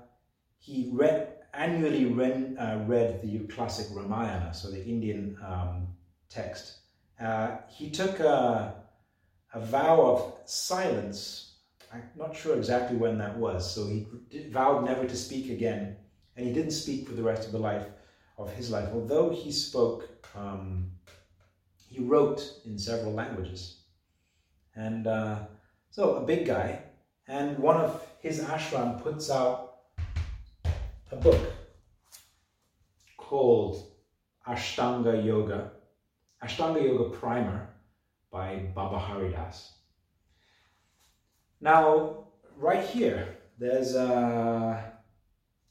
he 0.60 0.90
read 0.92 1.32
annually 1.54 2.06
read, 2.06 2.56
uh, 2.60 2.80
read 2.86 3.22
the 3.22 3.40
classic 3.48 3.88
Ramayana, 3.92 4.54
so 4.54 4.70
the 4.72 4.84
Indian 4.84 5.38
um, 5.46 5.88
text. 6.30 6.78
Uh, 7.20 7.58
he 7.68 7.90
took 7.90 8.20
a, 8.20 8.74
a 9.54 9.60
vow 9.60 10.02
of 10.02 10.34
silence 10.46 11.51
I'm 11.94 12.04
not 12.16 12.36
sure 12.36 12.56
exactly 12.56 12.98
when 12.98 13.18
that 13.18 13.38
was. 13.38 13.74
So 13.74 13.86
he 13.88 14.08
vowed 14.50 14.86
never 14.86 15.06
to 15.06 15.16
speak 15.16 15.52
again, 15.52 15.98
and 16.36 16.48
he 16.48 16.54
didn't 16.54 16.72
speak 16.72 17.08
for 17.08 17.14
the 17.14 17.24
rest 17.24 17.46
of 17.46 17.52
the 17.52 17.60
life 17.60 17.86
of 18.38 18.52
his 18.54 18.72
life. 18.72 18.90
Although 18.94 19.30
he 19.30 19.52
spoke, 19.52 20.08
um, 20.36 20.92
he 21.76 22.02
wrote 22.02 22.42
in 22.66 22.80
several 22.80 23.14
languages, 23.14 23.82
and 24.76 25.08
uh, 25.08 25.40
so 25.90 26.16
a 26.16 26.26
big 26.26 26.46
guy. 26.46 26.84
And 27.28 27.60
one 27.60 27.78
of 27.78 28.06
his 28.20 28.42
ashram 28.42 29.02
puts 29.02 29.30
out 29.30 29.76
a 31.12 31.16
book 31.16 31.40
called 33.18 33.92
Ashtanga 34.48 35.24
Yoga, 35.24 35.72
Ashtanga 36.44 36.84
Yoga 36.84 37.16
Primer 37.16 37.70
by 38.32 38.72
Baba 38.74 38.98
Hari 38.98 39.32
Dass. 39.32 39.81
Now, 41.62 42.26
right 42.58 42.84
here, 42.84 43.38
there's 43.60 43.96
uh, 43.96 44.82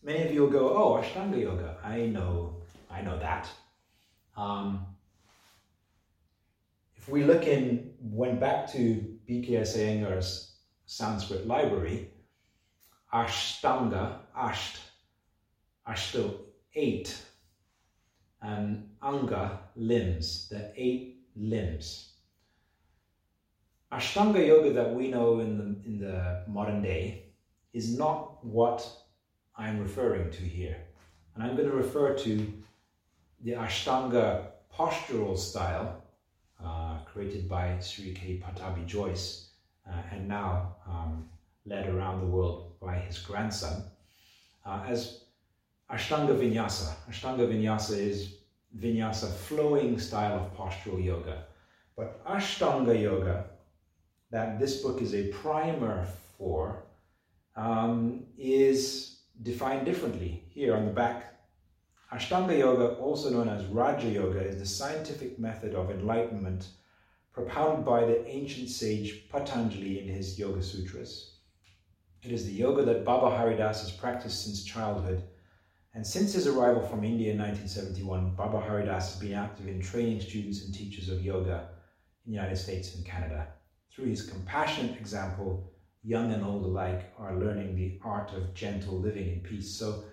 many 0.04 0.24
of 0.24 0.32
you 0.32 0.42
will 0.42 0.50
go, 0.50 0.68
oh, 0.70 1.02
Ashtanga 1.02 1.40
Yoga. 1.40 1.78
I 1.84 2.02
know, 2.06 2.62
I 2.88 3.02
know 3.02 3.18
that. 3.18 3.50
Um, 4.36 4.86
if 6.96 7.08
we 7.08 7.24
look 7.24 7.48
in, 7.48 7.94
went 8.00 8.38
back 8.38 8.70
to 8.72 9.18
BKS 9.28 9.76
Iyengar's 9.76 10.58
Sanskrit 10.86 11.48
library, 11.48 12.12
Ashtanga, 13.12 14.20
Asht, 14.36 14.78
Ashto, 15.88 16.36
eight, 16.76 17.20
and 18.40 18.90
Anga, 19.02 19.62
limbs, 19.74 20.48
the 20.50 20.72
eight 20.76 21.16
limbs. 21.34 22.09
Ashtanga 23.92 24.46
yoga 24.46 24.72
that 24.72 24.94
we 24.94 25.08
know 25.08 25.40
in 25.40 25.58
the, 25.58 25.64
in 25.84 25.98
the 25.98 26.44
modern 26.46 26.80
day 26.80 27.24
is 27.72 27.98
not 27.98 28.44
what 28.44 28.88
I'm 29.56 29.80
referring 29.80 30.30
to 30.30 30.42
here. 30.42 30.76
And 31.34 31.42
I'm 31.42 31.56
going 31.56 31.68
to 31.68 31.74
refer 31.74 32.14
to 32.14 32.52
the 33.42 33.52
Ashtanga 33.52 34.46
postural 34.72 35.36
style 35.36 36.04
uh, 36.64 36.98
created 37.04 37.48
by 37.48 37.80
Sri 37.80 38.14
K. 38.14 38.40
Pattabhi 38.40 38.86
Jois 38.86 39.48
uh, 39.88 40.02
and 40.12 40.28
now 40.28 40.76
um, 40.86 41.28
led 41.66 41.88
around 41.88 42.20
the 42.20 42.26
world 42.26 42.74
by 42.80 42.96
his 42.96 43.18
grandson 43.18 43.82
uh, 44.64 44.84
as 44.86 45.24
Ashtanga 45.90 46.38
Vinyasa. 46.38 46.92
Ashtanga 47.10 47.48
Vinyasa 47.48 47.98
is 47.98 48.36
Vinyasa 48.78 49.32
flowing 49.32 49.98
style 49.98 50.38
of 50.38 50.56
postural 50.56 51.04
yoga. 51.04 51.44
But 51.96 52.24
Ashtanga 52.24 52.98
Yoga 53.00 53.46
that 54.30 54.58
this 54.58 54.82
book 54.82 55.02
is 55.02 55.14
a 55.14 55.28
primer 55.28 56.06
for 56.38 56.84
um, 57.56 58.24
is 58.38 59.20
defined 59.42 59.84
differently 59.84 60.44
here 60.48 60.74
on 60.74 60.84
the 60.84 60.92
back. 60.92 61.26
Ashtanga 62.12 62.58
Yoga, 62.58 62.94
also 62.96 63.30
known 63.30 63.48
as 63.48 63.64
Raja 63.66 64.08
Yoga, 64.08 64.40
is 64.40 64.58
the 64.58 64.66
scientific 64.66 65.38
method 65.38 65.74
of 65.74 65.90
enlightenment 65.90 66.68
propounded 67.32 67.84
by 67.84 68.04
the 68.04 68.26
ancient 68.26 68.68
sage 68.68 69.28
Patanjali 69.30 70.00
in 70.00 70.08
his 70.08 70.38
Yoga 70.38 70.62
Sutras. 70.62 71.36
It 72.22 72.32
is 72.32 72.44
the 72.44 72.52
yoga 72.52 72.84
that 72.84 73.04
Baba 73.04 73.34
Hari 73.34 73.56
Dass 73.56 73.80
has 73.80 73.92
practiced 73.92 74.44
since 74.44 74.64
childhood, 74.64 75.22
and 75.94 76.06
since 76.06 76.34
his 76.34 76.46
arrival 76.46 76.82
from 76.82 77.04
India 77.04 77.32
in 77.32 77.38
1971, 77.38 78.34
Baba 78.34 78.60
Hari 78.60 78.84
Dass 78.84 79.12
has 79.12 79.20
been 79.20 79.34
active 79.34 79.68
in 79.68 79.80
training 79.80 80.20
students 80.20 80.64
and 80.64 80.74
teachers 80.74 81.08
of 81.08 81.24
yoga 81.24 81.68
in 82.26 82.32
the 82.32 82.36
United 82.36 82.56
States 82.56 82.94
and 82.94 83.06
Canada. 83.06 83.48
Through 83.90 84.06
his 84.06 84.22
compassionate 84.22 84.98
example, 84.98 85.72
young 86.02 86.32
and 86.32 86.44
old 86.44 86.64
alike 86.64 87.12
are 87.18 87.36
learning 87.36 87.74
the 87.74 87.98
art 88.02 88.32
of 88.32 88.54
gentle 88.54 88.98
living 88.98 89.28
in 89.28 89.40
peace. 89.40 89.70
So 89.70 90.04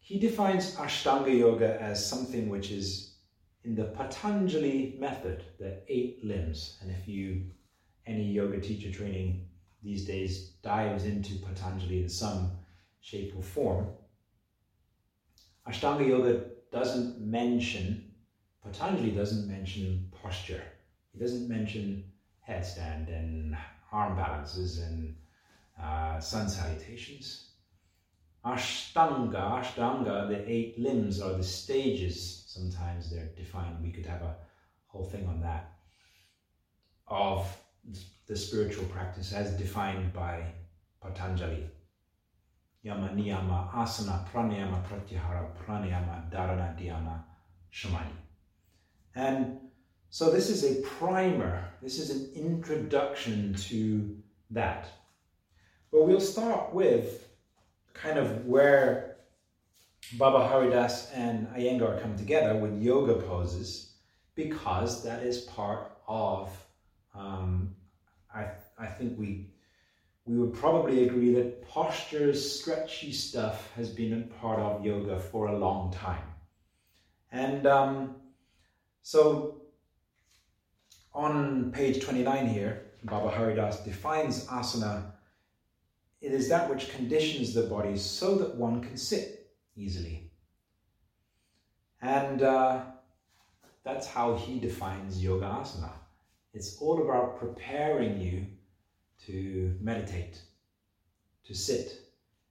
he 0.00 0.18
defines 0.18 0.74
Ashtanga 0.76 1.36
Yoga 1.36 1.80
as 1.80 2.04
something 2.04 2.48
which 2.48 2.70
is 2.70 3.14
in 3.64 3.76
the 3.76 3.84
Patanjali 3.84 4.96
method, 4.98 5.44
the 5.58 5.80
eight 5.88 6.24
limbs. 6.24 6.78
And 6.80 6.90
if 6.90 7.06
you, 7.06 7.44
any 8.06 8.24
yoga 8.24 8.60
teacher 8.60 8.90
training 8.90 9.46
these 9.82 10.04
days 10.04 10.50
dives 10.62 11.04
into 11.04 11.36
Patanjali 11.36 12.02
in 12.02 12.08
some 12.08 12.50
shape 13.00 13.34
or 13.36 13.42
form, 13.42 13.88
Ashtanga 15.68 16.06
Yoga 16.08 16.46
doesn't 16.72 17.20
mention, 17.20 18.10
Patanjali 18.64 19.10
doesn't 19.10 19.48
mention 19.48 20.10
posture. 20.22 20.62
He 21.12 21.20
doesn't 21.20 21.48
mention 21.48 22.04
headstand 22.48 23.08
and 23.08 23.56
arm 23.92 24.16
balances 24.16 24.78
and 24.78 25.14
uh, 25.80 26.18
sun 26.20 26.48
salutations. 26.48 27.50
Ashtanga, 28.44 29.62
Ashtanga, 29.62 30.28
the 30.28 30.50
eight 30.50 30.78
limbs 30.78 31.20
are 31.20 31.34
the 31.34 31.44
stages, 31.44 32.44
sometimes 32.48 33.10
they're 33.10 33.30
defined. 33.36 33.82
We 33.82 33.92
could 33.92 34.06
have 34.06 34.22
a 34.22 34.36
whole 34.88 35.04
thing 35.04 35.26
on 35.28 35.40
that, 35.42 35.72
of 37.06 37.46
the 38.26 38.36
spiritual 38.36 38.84
practice 38.86 39.32
as 39.32 39.52
defined 39.52 40.12
by 40.12 40.44
Patanjali. 41.00 41.68
Yama, 42.82 43.10
Niyama, 43.10 43.72
Asana, 43.72 44.28
Pranayama, 44.28 44.82
Pratyahara, 44.88 45.46
Pranayama, 45.64 46.28
Dharana, 46.32 46.76
Dhyana, 46.76 47.22
Samadhi. 47.70 48.10
And 49.14 49.60
so 50.12 50.30
this 50.30 50.50
is 50.50 50.62
a 50.62 50.82
primer, 50.82 51.64
this 51.80 51.98
is 51.98 52.10
an 52.10 52.30
introduction 52.34 53.54
to 53.54 54.14
that. 54.50 54.86
But 55.90 56.06
we'll 56.06 56.20
start 56.20 56.74
with 56.74 57.26
kind 57.94 58.18
of 58.18 58.44
where 58.44 59.16
Baba 60.18 60.46
Hari 60.46 60.68
Dass 60.68 61.10
and 61.12 61.48
Iyengar 61.56 62.02
come 62.02 62.14
together 62.18 62.54
with 62.54 62.82
yoga 62.82 63.14
poses 63.14 63.94
because 64.34 65.02
that 65.02 65.22
is 65.22 65.40
part 65.40 65.92
of, 66.06 66.50
um, 67.14 67.74
I, 68.34 68.48
I 68.78 68.88
think 68.88 69.18
we, 69.18 69.48
we 70.26 70.36
would 70.36 70.52
probably 70.52 71.08
agree 71.08 71.32
that 71.36 71.66
postures, 71.66 72.60
stretchy 72.60 73.12
stuff 73.12 73.72
has 73.76 73.88
been 73.88 74.12
a 74.12 74.40
part 74.40 74.60
of 74.60 74.84
yoga 74.84 75.18
for 75.18 75.46
a 75.46 75.56
long 75.56 75.90
time. 75.90 76.24
And 77.30 77.66
um, 77.66 78.16
so 79.00 79.61
on 81.14 81.72
page 81.72 82.02
29 82.04 82.46
here, 82.46 82.82
Baba 83.04 83.28
Hari 83.30 83.54
Dass 83.54 83.80
defines 83.80 84.46
asana. 84.46 85.12
It 86.20 86.32
is 86.32 86.48
that 86.48 86.70
which 86.70 86.90
conditions 86.90 87.52
the 87.52 87.62
body 87.62 87.96
so 87.96 88.36
that 88.36 88.54
one 88.54 88.82
can 88.82 88.96
sit 88.96 89.50
easily. 89.76 90.30
And 92.00 92.42
uh, 92.42 92.82
that's 93.84 94.06
how 94.06 94.36
he 94.36 94.58
defines 94.58 95.22
yoga 95.22 95.46
asana. 95.46 95.90
It's 96.54 96.78
all 96.78 97.02
about 97.02 97.38
preparing 97.38 98.20
you 98.20 98.46
to 99.26 99.76
meditate, 99.80 100.40
to 101.44 101.54
sit. 101.54 102.00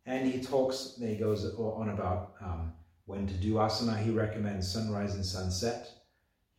And 0.05 0.31
he 0.31 0.41
talks, 0.41 0.97
he 0.99 1.15
goes 1.15 1.45
on 1.55 1.89
about 1.89 2.33
um, 2.41 2.73
when 3.05 3.27
to 3.27 3.33
do 3.35 3.53
asana. 3.55 4.01
He 4.01 4.11
recommends 4.11 4.71
sunrise 4.71 5.15
and 5.15 5.25
sunset. 5.25 6.00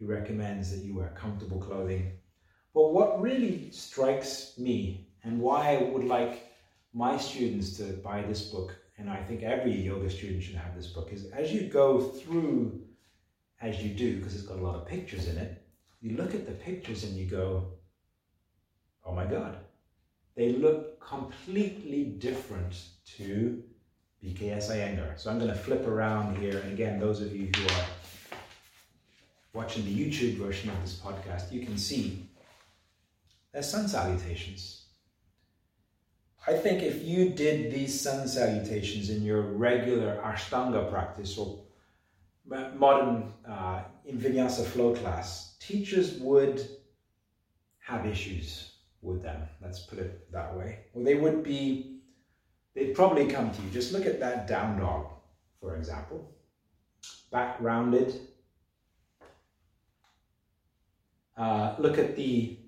He 0.03 0.09
recommends 0.09 0.73
that 0.73 0.85
you 0.85 0.97
wear 0.97 1.15
comfortable 1.17 1.61
clothing. 1.61 2.11
But 2.75 2.93
what 2.93 3.23
really 3.23 3.71
strikes 3.71 4.59
me 4.59 5.07
and 5.23 5.41
why 5.41 5.77
I 5.77 5.83
would 5.85 6.03
like 6.03 6.53
my 6.93 7.17
students 7.17 7.77
to 7.77 7.85
buy 7.85 8.23
this 8.23 8.43
book, 8.43 8.75
and 8.99 9.09
I 9.09 9.23
think 9.23 9.45
every 9.45 9.71
yoga 9.71 10.11
student 10.11 10.43
should 10.43 10.57
have 10.57 10.75
this 10.75 10.88
book, 10.88 11.12
is 11.12 11.27
as 11.31 11.53
you 11.53 11.69
go 11.69 12.01
through, 12.01 12.81
as 13.61 13.81
you 13.81 13.91
do, 13.95 14.17
because 14.17 14.35
it's 14.35 14.43
got 14.43 14.59
a 14.59 14.61
lot 14.61 14.75
of 14.75 14.88
pictures 14.88 15.29
in 15.29 15.38
it, 15.38 15.62
you 16.01 16.17
look 16.17 16.35
at 16.35 16.47
the 16.47 16.53
pictures 16.53 17.05
and 17.05 17.17
you 17.17 17.27
go, 17.27 17.69
oh 19.07 19.15
my 19.15 19.25
God, 19.25 19.57
they 20.35 20.55
look 20.55 20.99
completely 20.99 22.07
different 22.07 22.87
to 23.19 23.62
BKS 24.21 24.69
Iyengar. 24.69 25.17
So 25.17 25.31
I'm 25.31 25.38
going 25.38 25.53
to 25.53 25.57
flip 25.57 25.87
around 25.87 26.38
here. 26.38 26.59
And 26.59 26.73
again, 26.73 26.99
those 26.99 27.21
of 27.21 27.37
you 27.37 27.53
who 27.55 27.65
are 27.67 27.87
watching 29.53 29.85
the 29.85 29.95
YouTube 29.95 30.37
version 30.37 30.71
of 30.71 30.81
this 30.81 30.99
podcast, 31.03 31.53
you 31.53 31.65
can 31.65 31.77
see 31.77 32.29
there's 33.53 33.71
sun 33.71 33.88
salutations. 33.88 34.87
I 36.47 36.55
think 36.55 36.83
if 36.83 37.05
you 37.05 37.31
did 37.31 37.71
these 37.71 38.01
sun 38.01 38.27
salutations 38.27 39.11
in 39.11 39.23
your 39.23 39.43
regular 39.43 40.21
Ashtanga 40.25 40.91
practice 40.91 41.38
or 41.38 41.61
modern 42.47 43.33
uh, 43.49 43.83
in 44.05 44.19
Vinyasa 44.19 44.65
flow 44.65 44.95
class, 44.95 45.57
teachers 45.61 46.19
would 46.19 46.67
have 47.79 48.07
issues 48.07 48.73
with 49.03 49.23
them. 49.23 49.43
Let's 49.62 49.81
put 49.81 49.99
it 49.99 50.33
that 50.33 50.57
way. 50.57 50.79
Or 50.95 51.05
they 51.05 51.15
would 51.15 51.43
be, 51.45 52.01
they'd 52.75 52.95
probably 52.95 53.27
come 53.27 53.51
to 53.51 53.62
you. 53.62 53.71
Just 53.71 53.93
look 53.93 54.07
at 54.07 54.19
that 54.21 54.49
down 54.49 54.81
dog, 54.81 55.12
for 55.61 55.77
example. 55.77 56.29
Back 57.31 57.61
rounded. 57.61 58.21
Uh, 61.37 61.75
look 61.79 61.99
at 61.99 62.16
the 62.16 62.59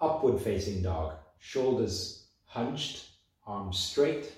upward 0.00 0.40
facing 0.40 0.82
dog, 0.82 1.14
shoulders 1.38 2.26
hunched, 2.44 3.06
arms 3.46 3.78
straight. 3.78 4.30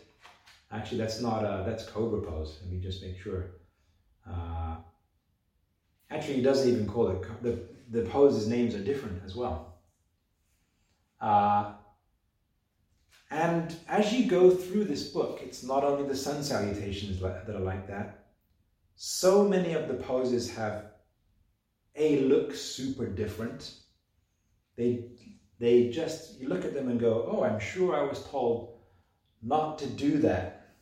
Actually, 0.70 0.98
that's 0.98 1.20
not 1.20 1.44
a, 1.44 1.64
that's 1.66 1.86
cobra 1.86 2.20
pose. 2.20 2.58
Let 2.62 2.72
me 2.72 2.80
just 2.80 3.02
make 3.02 3.18
sure. 3.18 3.50
Uh, 4.28 4.76
actually, 6.10 6.34
he 6.34 6.42
doesn't 6.42 6.70
even 6.72 6.86
call 6.86 7.08
it, 7.10 7.42
the, 7.42 7.60
the 7.90 8.08
poses 8.08 8.46
names 8.46 8.74
are 8.74 8.82
different 8.82 9.22
as 9.24 9.34
well. 9.34 9.74
Uh, 11.20 11.72
and 13.30 13.74
as 13.88 14.12
you 14.12 14.26
go 14.26 14.50
through 14.50 14.84
this 14.84 15.08
book, 15.08 15.40
it's 15.42 15.64
not 15.64 15.82
only 15.82 16.06
the 16.06 16.16
sun 16.16 16.42
salutations 16.42 17.20
that 17.20 17.48
are 17.48 17.60
like 17.60 17.88
that. 17.88 18.26
So 18.96 19.48
many 19.48 19.72
of 19.72 19.88
the 19.88 19.94
poses 19.94 20.54
have 20.54 20.93
a 21.96 22.20
look 22.20 22.54
super 22.54 23.06
different. 23.06 23.72
They 24.76 25.04
they 25.58 25.88
just, 25.88 26.40
you 26.40 26.48
look 26.48 26.64
at 26.64 26.74
them 26.74 26.88
and 26.88 26.98
go, 26.98 27.28
oh, 27.30 27.44
I'm 27.44 27.60
sure 27.60 27.96
I 27.96 28.02
was 28.02 28.22
told 28.24 28.80
not 29.42 29.78
to 29.78 29.86
do 29.86 30.18
that 30.18 30.74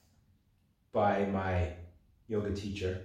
by 0.93 1.27
my 1.27 1.69
yoga 2.27 2.53
teacher. 2.55 3.03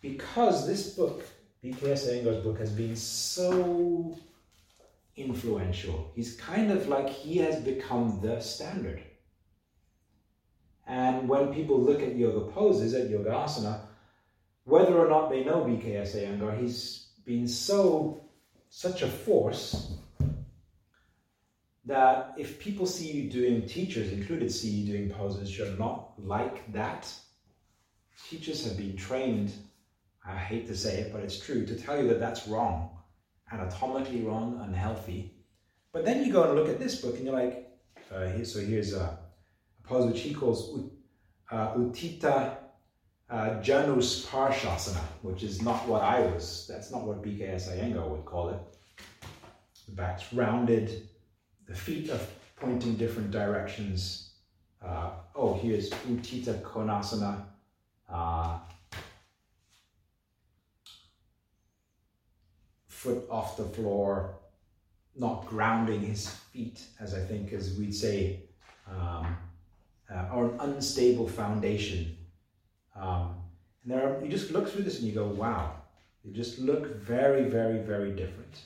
Because 0.00 0.66
this 0.66 0.90
book, 0.90 1.26
BKS 1.62 2.08
Iyengar's 2.08 2.44
book, 2.44 2.58
has 2.58 2.70
been 2.70 2.94
so 2.96 4.16
influential. 5.16 6.12
He's 6.14 6.36
kind 6.36 6.70
of 6.70 6.88
like 6.88 7.08
he 7.08 7.38
has 7.38 7.56
become 7.56 8.20
the 8.22 8.40
standard. 8.40 9.02
And 10.86 11.28
when 11.28 11.54
people 11.54 11.80
look 11.80 12.02
at 12.02 12.16
yoga 12.16 12.50
poses, 12.52 12.94
at 12.94 13.10
yoga 13.10 13.30
asana, 13.30 13.80
whether 14.64 14.98
or 14.98 15.08
not 15.08 15.30
they 15.30 15.44
know 15.44 15.64
BKS 15.64 16.14
Iyengar, 16.14 16.60
he's 16.60 17.03
been 17.24 17.48
so 17.48 18.24
such 18.68 19.02
a 19.02 19.08
force 19.08 19.94
that 21.86 22.34
if 22.36 22.58
people 22.58 22.86
see 22.86 23.12
you 23.12 23.30
doing, 23.30 23.66
teachers 23.66 24.12
included, 24.12 24.50
see 24.50 24.68
you 24.68 24.92
doing 24.92 25.10
poses 25.10 25.56
you're 25.56 25.76
not 25.76 26.12
like 26.18 26.72
that, 26.72 27.12
teachers 28.28 28.64
have 28.64 28.76
been 28.76 28.96
trained, 28.96 29.52
I 30.26 30.36
hate 30.36 30.66
to 30.68 30.76
say 30.76 31.00
it, 31.00 31.12
but 31.12 31.22
it's 31.22 31.38
true, 31.38 31.66
to 31.66 31.76
tell 31.76 32.00
you 32.00 32.08
that 32.08 32.20
that's 32.20 32.48
wrong, 32.48 32.90
anatomically 33.52 34.22
wrong, 34.22 34.60
unhealthy. 34.64 35.34
But 35.92 36.04
then 36.04 36.24
you 36.24 36.32
go 36.32 36.44
and 36.44 36.54
look 36.54 36.68
at 36.68 36.80
this 36.80 37.00
book 37.00 37.16
and 37.16 37.26
you're 37.26 37.34
like, 37.34 37.70
uh, 38.12 38.42
so 38.44 38.60
here's 38.60 38.94
a, 38.94 39.00
a, 39.00 39.18
pose 39.82 40.06
which 40.06 40.20
he 40.20 40.32
calls 40.32 40.80
uh, 41.50 41.74
Utthita 41.74 42.56
uh, 43.30 43.60
Janu 43.62 43.96
Sparshasana, 43.98 45.00
which 45.22 45.42
is 45.42 45.62
not 45.62 45.86
what 45.88 46.02
I 46.02 46.20
was, 46.20 46.66
that's 46.68 46.90
not 46.90 47.02
what 47.02 47.22
BKS 47.22 47.68
Iyengar 47.68 48.08
would 48.08 48.24
call 48.24 48.50
it. 48.50 48.60
The 49.86 49.92
back's 49.92 50.32
rounded, 50.32 51.08
the 51.66 51.74
feet 51.74 52.10
are 52.10 52.20
pointing 52.56 52.94
different 52.96 53.30
directions. 53.30 54.30
Uh, 54.84 55.10
oh, 55.34 55.54
here's 55.54 55.90
Utthita 55.90 56.60
Konasana. 56.62 57.44
Uh, 58.08 58.58
foot 63.04 63.26
off 63.30 63.56
the 63.56 63.64
floor, 63.64 64.34
not 65.16 65.46
grounding 65.46 66.00
his 66.00 66.28
feet, 66.28 66.82
as 67.00 67.14
I 67.14 67.20
think, 67.20 67.52
as 67.52 67.76
we'd 67.78 67.94
say, 67.94 68.40
um, 68.90 69.36
uh, 70.10 70.28
or 70.32 70.46
an 70.46 70.60
unstable 70.60 71.28
foundation. 71.28 72.16
Um, 72.94 73.36
and 73.82 73.92
there 73.92 74.08
are, 74.08 74.24
you 74.24 74.30
just 74.30 74.50
look 74.50 74.68
through 74.68 74.84
this 74.84 74.98
and 74.98 75.06
you 75.06 75.14
go, 75.14 75.26
wow, 75.26 75.74
they 76.24 76.32
just 76.32 76.58
look 76.58 76.96
very, 76.96 77.44
very, 77.48 77.78
very 77.78 78.12
different. 78.12 78.60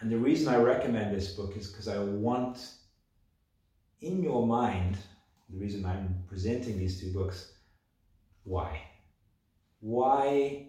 And 0.00 0.10
the 0.10 0.16
reason 0.16 0.48
I 0.48 0.58
recommend 0.58 1.14
this 1.14 1.32
book 1.32 1.56
is 1.56 1.68
because 1.68 1.88
I 1.88 1.98
want 1.98 2.58
in 4.00 4.22
your 4.22 4.46
mind, 4.46 4.96
the 5.50 5.58
reason 5.58 5.84
I'm 5.84 6.22
presenting 6.28 6.78
these 6.78 7.00
two 7.00 7.12
books, 7.12 7.52
why? 8.44 8.80
Why? 9.80 10.68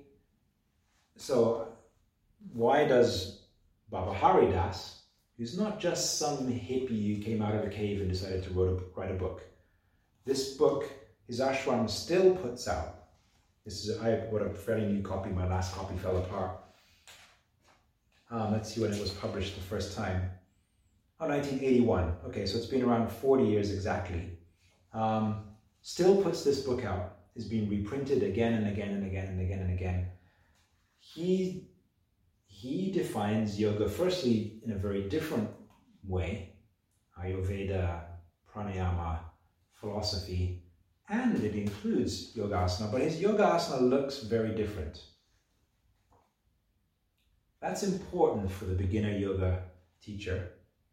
So, 1.16 1.68
why 2.54 2.88
does 2.88 3.44
Baba 3.90 4.14
Hari 4.14 4.52
Dass, 4.52 5.02
who's 5.38 5.58
not 5.58 5.80
just 5.80 6.18
some 6.18 6.48
hippie 6.48 7.16
who 7.16 7.24
came 7.24 7.42
out 7.42 7.56
of 7.56 7.64
a 7.64 7.70
cave 7.70 8.02
and 8.02 8.10
decided 8.10 8.44
to 8.44 8.88
write 8.96 9.12
a 9.12 9.16
book, 9.16 9.44
this 10.26 10.56
book, 10.56 10.90
his 11.30 11.40
ashram 11.40 11.90
still 11.90 12.36
puts 12.36 12.68
out. 12.68 12.96
This 13.64 13.86
is, 13.86 13.98
I 14.02 14.16
bought 14.30 14.42
a 14.42 14.50
fairly 14.50 14.88
new 14.88 15.02
copy, 15.02 15.30
my 15.30 15.48
last 15.48 15.74
copy 15.74 15.98
fell 15.98 16.18
apart 16.18 16.60
um, 18.32 18.52
let's 18.52 18.74
see 18.74 18.82
when 18.82 18.94
it 18.94 19.02
was 19.02 19.12
published 19.12 19.56
the 19.56 19.62
first 19.62 19.96
time. 19.96 20.30
Oh, 21.20 21.28
1981. 21.28 22.14
Okay, 22.28 22.46
so 22.46 22.58
it's 22.58 22.68
been 22.68 22.84
around 22.84 23.12
40 23.12 23.46
years 23.46 23.72
exactly. 23.72 24.38
Um, 24.94 25.46
still 25.82 26.22
puts 26.22 26.44
this 26.44 26.62
book 26.62 26.86
out. 26.86 27.16
Is 27.36 27.46
being 27.46 27.70
reprinted 27.70 28.22
again 28.24 28.54
and 28.54 28.68
again 28.68 28.90
and 28.90 29.06
again 29.06 29.28
and 29.28 29.40
again 29.40 29.60
and 29.60 29.72
again. 29.72 30.08
He 31.00 31.70
he 32.48 32.92
defines 32.92 33.58
yoga 33.58 33.88
firstly 33.88 34.60
in 34.66 34.72
a 34.72 34.76
very 34.76 35.08
different 35.08 35.50
way, 36.04 36.56
Ayurveda, 37.18 38.02
pranayama, 38.52 39.20
philosophy, 39.72 40.64
and 41.10 41.44
it 41.44 41.56
includes 41.56 42.36
yogasana. 42.36 42.92
But 42.92 43.02
his 43.02 43.18
yogasana 43.18 43.82
looks 43.82 44.20
very 44.20 44.56
different. 44.56 45.02
That's 47.62 47.84
important 47.84 48.52
for 48.52 48.66
the 48.66 48.76
beginner 48.76 49.12
yoga 49.12 49.64
teacher. 50.02 50.36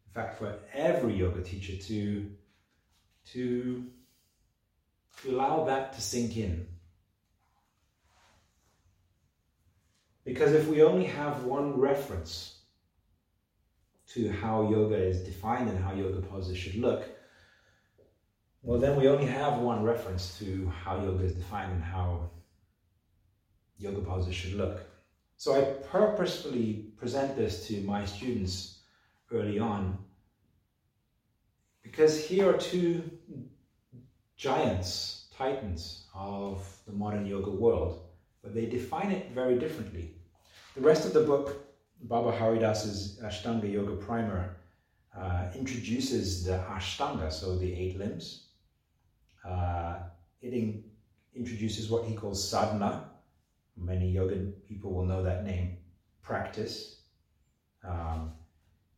In 0.07 0.13
fact, 0.13 0.39
for 0.39 0.57
every 0.73 1.15
yoga 1.15 1.41
teacher 1.41 1.77
to, 1.87 2.31
to 3.33 3.85
to 5.21 5.31
allow 5.31 5.65
that 5.65 5.93
to 5.93 6.01
sink 6.01 6.37
in. 6.37 6.67
Because 10.23 10.53
if 10.53 10.67
we 10.67 10.83
only 10.83 11.05
have 11.05 11.43
one 11.43 11.79
reference 11.79 12.59
to 14.09 14.29
how 14.29 14.69
yoga 14.69 14.95
is 14.95 15.23
defined 15.23 15.69
and 15.69 15.83
how 15.83 15.93
yoga 15.93 16.21
poses 16.21 16.57
should 16.57 16.75
look, 16.75 17.07
well, 18.67 18.77
then 18.77 18.97
we 18.97 19.07
only 19.07 19.25
have 19.25 19.59
one 19.59 19.81
reference 19.81 20.37
to 20.39 20.69
how 20.83 20.97
yoga 20.97 21.23
is 21.23 21.35
defined 21.35 21.71
and 21.71 21.81
how 21.81 22.29
yoga 23.77 24.01
poses 24.01 24.35
should 24.35 24.55
look. 24.55 24.81
So 25.37 25.55
I 25.55 25.61
purposefully 25.87 26.87
present 26.97 27.37
this 27.37 27.65
to 27.67 27.79
my 27.83 28.03
students 28.03 28.79
early 29.31 29.57
on 29.57 29.97
because 31.81 32.21
here 32.27 32.49
are 32.49 32.57
two 32.57 33.09
giants, 34.35 35.27
titans 35.33 36.03
of 36.13 36.67
the 36.85 36.91
modern 36.91 37.25
yoga 37.25 37.49
world, 37.49 38.01
but 38.43 38.53
they 38.53 38.65
define 38.65 39.11
it 39.11 39.31
very 39.31 39.57
differently. 39.57 40.11
The 40.75 40.81
rest 40.81 41.05
of 41.05 41.13
the 41.13 41.21
book, 41.21 41.55
Baba 42.01 42.37
Hari 42.37 42.59
Dass's 42.59 43.17
Ashtanga 43.23 43.71
Yoga 43.71 43.95
Primer, 43.95 44.57
uh, 45.17 45.45
introduces 45.55 46.43
the 46.43 46.61
Ashtanga, 46.69 47.31
so 47.31 47.57
the 47.57 47.73
eight 47.73 47.97
limbs. 47.97 48.46
Uh, 49.47 49.99
it 50.41 50.53
in, 50.53 50.83
introduces 51.35 51.89
what 51.89 52.05
he 52.05 52.15
calls 52.15 52.49
sadhana. 52.49 53.09
Many 53.77 54.09
yoga 54.11 54.35
people 54.67 54.93
will 54.93 55.05
know 55.05 55.23
that 55.23 55.45
name, 55.45 55.77
practice. 56.21 57.01
Um, 57.87 58.33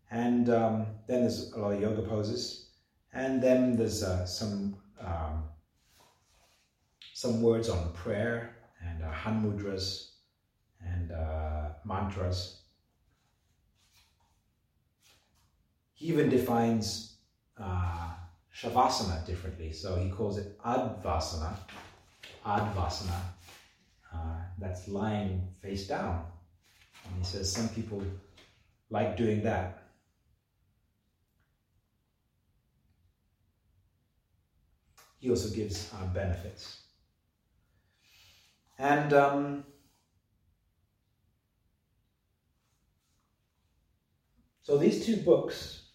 and 0.10 0.50
um, 0.50 0.88
then 1.08 1.22
there's 1.22 1.52
a 1.52 1.60
lot 1.60 1.74
of 1.74 1.82
yoga 1.82 2.02
poses. 2.02 2.70
And 3.14 3.42
then 3.42 3.76
there's 3.76 4.04
uh, 4.04 4.26
some 4.26 4.78
um, 5.00 5.44
some 7.14 7.42
words 7.42 7.70
on 7.70 7.92
prayer 7.94 8.56
and 8.82 9.04
uh, 9.04 9.12
mudras 9.12 10.12
and 10.82 11.12
uh, 11.12 11.70
mantras. 11.84 12.62
He 15.94 16.08
even 16.08 16.30
defines 16.30 17.18
uh, 17.62 18.14
shavasana 18.56 19.26
differently. 19.26 19.72
So 19.72 19.96
he 19.96 20.10
calls 20.10 20.38
it 20.38 20.58
advasana. 20.60 21.56
Advasana. 22.46 23.20
Uh, 24.14 24.42
that's 24.58 24.88
lying 24.88 25.48
face 25.62 25.88
down. 25.88 26.26
And 27.06 27.18
he 27.18 27.24
says 27.24 27.52
some 27.52 27.70
people 27.70 28.04
like 28.90 29.18
doing 29.18 29.44
that. 29.44 29.80
he 35.20 35.30
also 35.30 35.54
gives 35.54 35.92
uh, 35.94 36.06
benefits. 36.08 36.80
And 38.78 39.14
um, 39.14 39.66
so 44.62 44.78
these 44.78 45.06
two 45.06 45.18
books, 45.18 45.89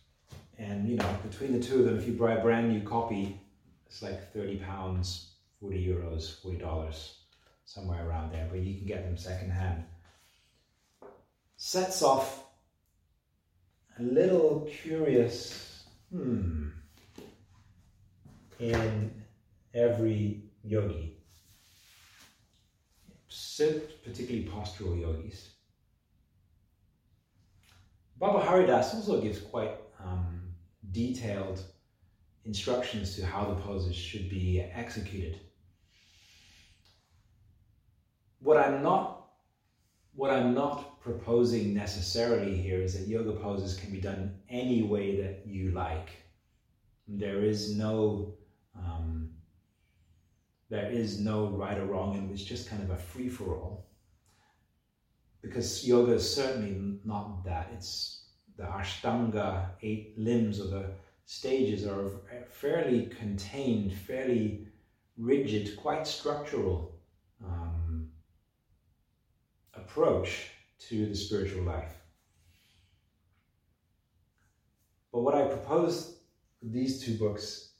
and 0.58 0.88
you 0.88 0.96
know, 0.96 1.16
between 1.28 1.52
the 1.52 1.60
two 1.64 1.80
of 1.80 1.84
them, 1.84 1.98
if 1.98 2.06
you 2.06 2.12
buy 2.12 2.32
a 2.32 2.42
brand 2.42 2.68
new 2.68 2.80
copy, 2.80 3.40
it's 3.86 4.02
like 4.02 4.32
30 4.32 4.56
pounds, 4.56 5.32
40 5.60 5.86
euros, 5.86 6.40
40 6.42 6.58
dollars, 6.58 7.18
somewhere 7.64 8.08
around 8.08 8.32
there, 8.32 8.46
but 8.50 8.60
you 8.60 8.76
can 8.76 8.86
get 8.86 9.04
them 9.04 9.16
secondhand. 9.16 9.84
Sets 11.56 12.02
off 12.02 12.44
a 13.98 14.02
little 14.02 14.68
curious, 14.82 15.84
hmm, 16.10 16.68
in 18.58 19.10
every 19.72 20.42
yogi, 20.62 21.16
particularly 24.04 24.48
postural 24.48 25.00
yogis. 25.00 25.50
Baba 28.18 28.40
Hari 28.40 28.66
Dass 28.66 28.94
also 28.94 29.20
gives 29.20 29.40
quite 29.40 29.72
um, 30.02 30.43
detailed 30.94 31.60
instructions 32.44 33.16
to 33.16 33.26
how 33.26 33.44
the 33.44 33.60
poses 33.60 33.96
should 33.96 34.30
be 34.30 34.60
executed. 34.60 35.40
What 38.38 38.56
I'm 38.56 38.82
not 38.82 39.20
what 40.14 40.30
I'm 40.30 40.54
not 40.54 41.00
proposing 41.00 41.74
necessarily 41.74 42.56
here 42.56 42.80
is 42.80 42.94
that 42.94 43.08
yoga 43.08 43.32
poses 43.32 43.76
can 43.78 43.90
be 43.90 44.00
done 44.00 44.36
any 44.48 44.82
way 44.82 45.20
that 45.20 45.44
you 45.44 45.72
like. 45.72 46.10
There 47.08 47.42
is 47.42 47.76
no 47.76 48.34
um, 48.76 49.30
there 50.70 50.90
is 50.90 51.20
no 51.20 51.48
right 51.48 51.78
or 51.78 51.86
wrong, 51.86 52.16
and 52.16 52.30
it's 52.30 52.44
just 52.44 52.70
kind 52.70 52.82
of 52.82 52.90
a 52.90 52.96
free 52.96 53.28
for 53.28 53.56
all. 53.56 53.90
Because 55.42 55.86
yoga 55.86 56.12
is 56.12 56.34
certainly 56.34 56.98
not 57.04 57.44
that. 57.44 57.70
It's 57.74 58.23
the 58.56 58.64
Ashtanga, 58.64 59.70
eight 59.82 60.14
limbs 60.16 60.60
or 60.60 60.66
the 60.68 60.90
stages 61.26 61.86
are 61.86 62.06
a 62.06 62.44
fairly 62.48 63.06
contained, 63.06 63.92
fairly 63.92 64.68
rigid, 65.16 65.76
quite 65.76 66.06
structural 66.06 66.92
um, 67.44 68.08
approach 69.74 70.50
to 70.78 71.06
the 71.06 71.14
spiritual 71.14 71.62
life. 71.62 71.94
But 75.12 75.22
what 75.22 75.34
I 75.34 75.46
propose 75.46 76.18
these 76.62 77.02
two 77.02 77.16
books 77.16 77.70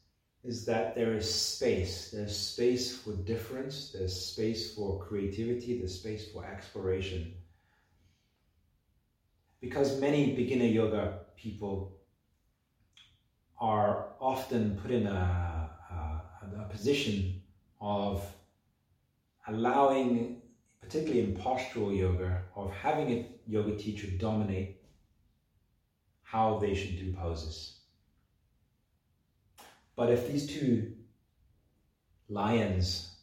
is 0.45 0.65
that 0.67 0.95
there 0.95 1.15
is 1.15 1.33
space. 1.33 2.11
There's 2.11 2.37
space 2.37 2.97
for 2.97 3.13
difference, 3.13 3.91
there's 3.93 4.15
space 4.15 4.75
for 4.75 5.03
creativity, 5.03 5.79
there's 5.79 5.99
space 5.99 6.31
for 6.31 6.45
exploration. 6.45 7.35
Because 9.65 9.95
many 9.95 10.35
beginner 10.35 10.67
yoga 10.67 11.15
people 11.37 11.97
are 13.59 14.11
often 14.21 14.75
put 14.75 14.91
in 14.91 15.07
a, 15.07 15.71
a, 15.89 16.61
a 16.61 16.65
position 16.67 17.39
of 17.81 18.35
allowing, 19.47 20.37
particularly 20.81 21.19
in 21.27 21.33
postural 21.35 21.97
yoga, 21.97 22.43
of 22.55 22.69
having 22.71 23.11
a 23.11 23.25
yoga 23.47 23.73
teacher 23.73 24.07
dominate 24.07 24.75
how 26.25 26.59
they 26.59 26.75
should 26.75 26.95
do 26.95 27.11
poses. 27.11 27.71
But 29.97 30.11
if 30.11 30.27
these 30.27 30.45
two 30.45 30.93
lions 32.29 33.15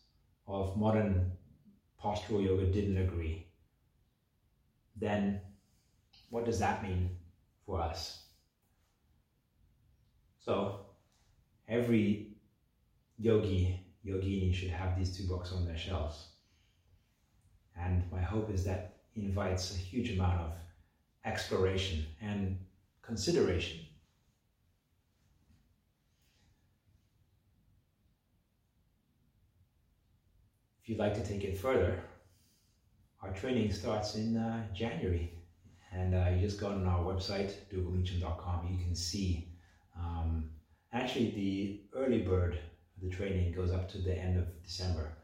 of 0.48 0.76
modern 0.76 1.34
postural 2.02 2.42
yoga 2.42 2.66
didn't 2.66 2.98
agree, 2.98 3.44
then 4.96 5.38
what 6.32 6.46
does 6.46 6.58
that 6.60 6.82
mean 6.82 7.18
for 7.66 7.80
us? 7.80 8.24
So 10.40 10.88
every 11.68 12.38
yogi, 13.20 13.86
yogini 14.04 14.52
should 14.52 14.72
have 14.72 14.98
these 14.98 15.16
two 15.16 15.28
books 15.28 15.52
on 15.52 15.66
their 15.66 15.78
shelves. 15.78 16.30
And 17.78 18.12
my 18.12 18.22
hope 18.22 18.50
is 18.50 18.64
that 18.64 19.02
invites 19.16 19.72
a 19.72 19.78
huge 19.78 20.10
amount 20.10 20.40
of 20.40 20.54
exploration 21.24 22.08
and 22.20 22.58
consideration 23.04 23.86
If 30.82 30.90
you'd 30.90 30.98
like 30.98 31.14
to 31.14 31.24
take 31.24 31.44
it 31.44 31.56
further, 31.56 32.00
our 33.22 33.32
training 33.32 33.72
starts 33.72 34.16
in 34.16 34.36
uh, 34.36 34.66
January. 34.74 35.41
And 35.92 36.16
uh, 36.16 36.30
you 36.34 36.39
just 36.39 36.60
go 36.60 36.68
on 36.68 36.86
our 36.86 37.04
website, 37.04 37.54
dhugalmeachem.com, 37.72 38.68
you 38.72 38.78
can 38.78 38.96
see. 38.96 39.50
Um, 39.98 40.52
actually, 40.94 41.32
the 41.32 41.82
early 42.00 42.22
bird 42.22 42.58
the 43.02 43.10
training 43.10 43.52
goes 43.54 43.72
up 43.72 43.89
to 43.89 43.98
the 43.98 44.16
end 44.16 44.38
of 44.38 44.46
December, 44.64 45.18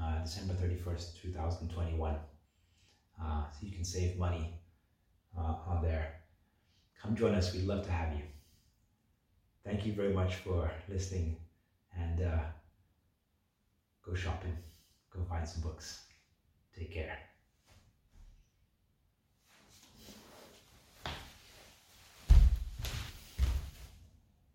uh, 0.00 0.22
December 0.22 0.54
31st, 0.54 1.22
2021. 1.22 2.16
Uh, 3.22 3.44
so 3.50 3.58
you 3.60 3.72
can 3.72 3.84
save 3.84 4.18
money 4.18 4.60
uh, 5.38 5.56
on 5.66 5.82
there. 5.82 6.14
Come 7.00 7.14
join 7.14 7.34
us, 7.34 7.52
we'd 7.52 7.64
love 7.64 7.84
to 7.86 7.92
have 7.92 8.12
you. 8.12 8.24
Thank 9.64 9.86
you 9.86 9.94
very 9.94 10.12
much 10.12 10.36
for 10.36 10.70
listening 10.88 11.36
and 11.96 12.22
uh, 12.22 12.40
go 14.04 14.14
shopping 14.14 14.56
go 15.14 15.24
find 15.24 15.46
some 15.46 15.62
books. 15.62 16.04
Take 16.74 16.92
care. 16.92 17.31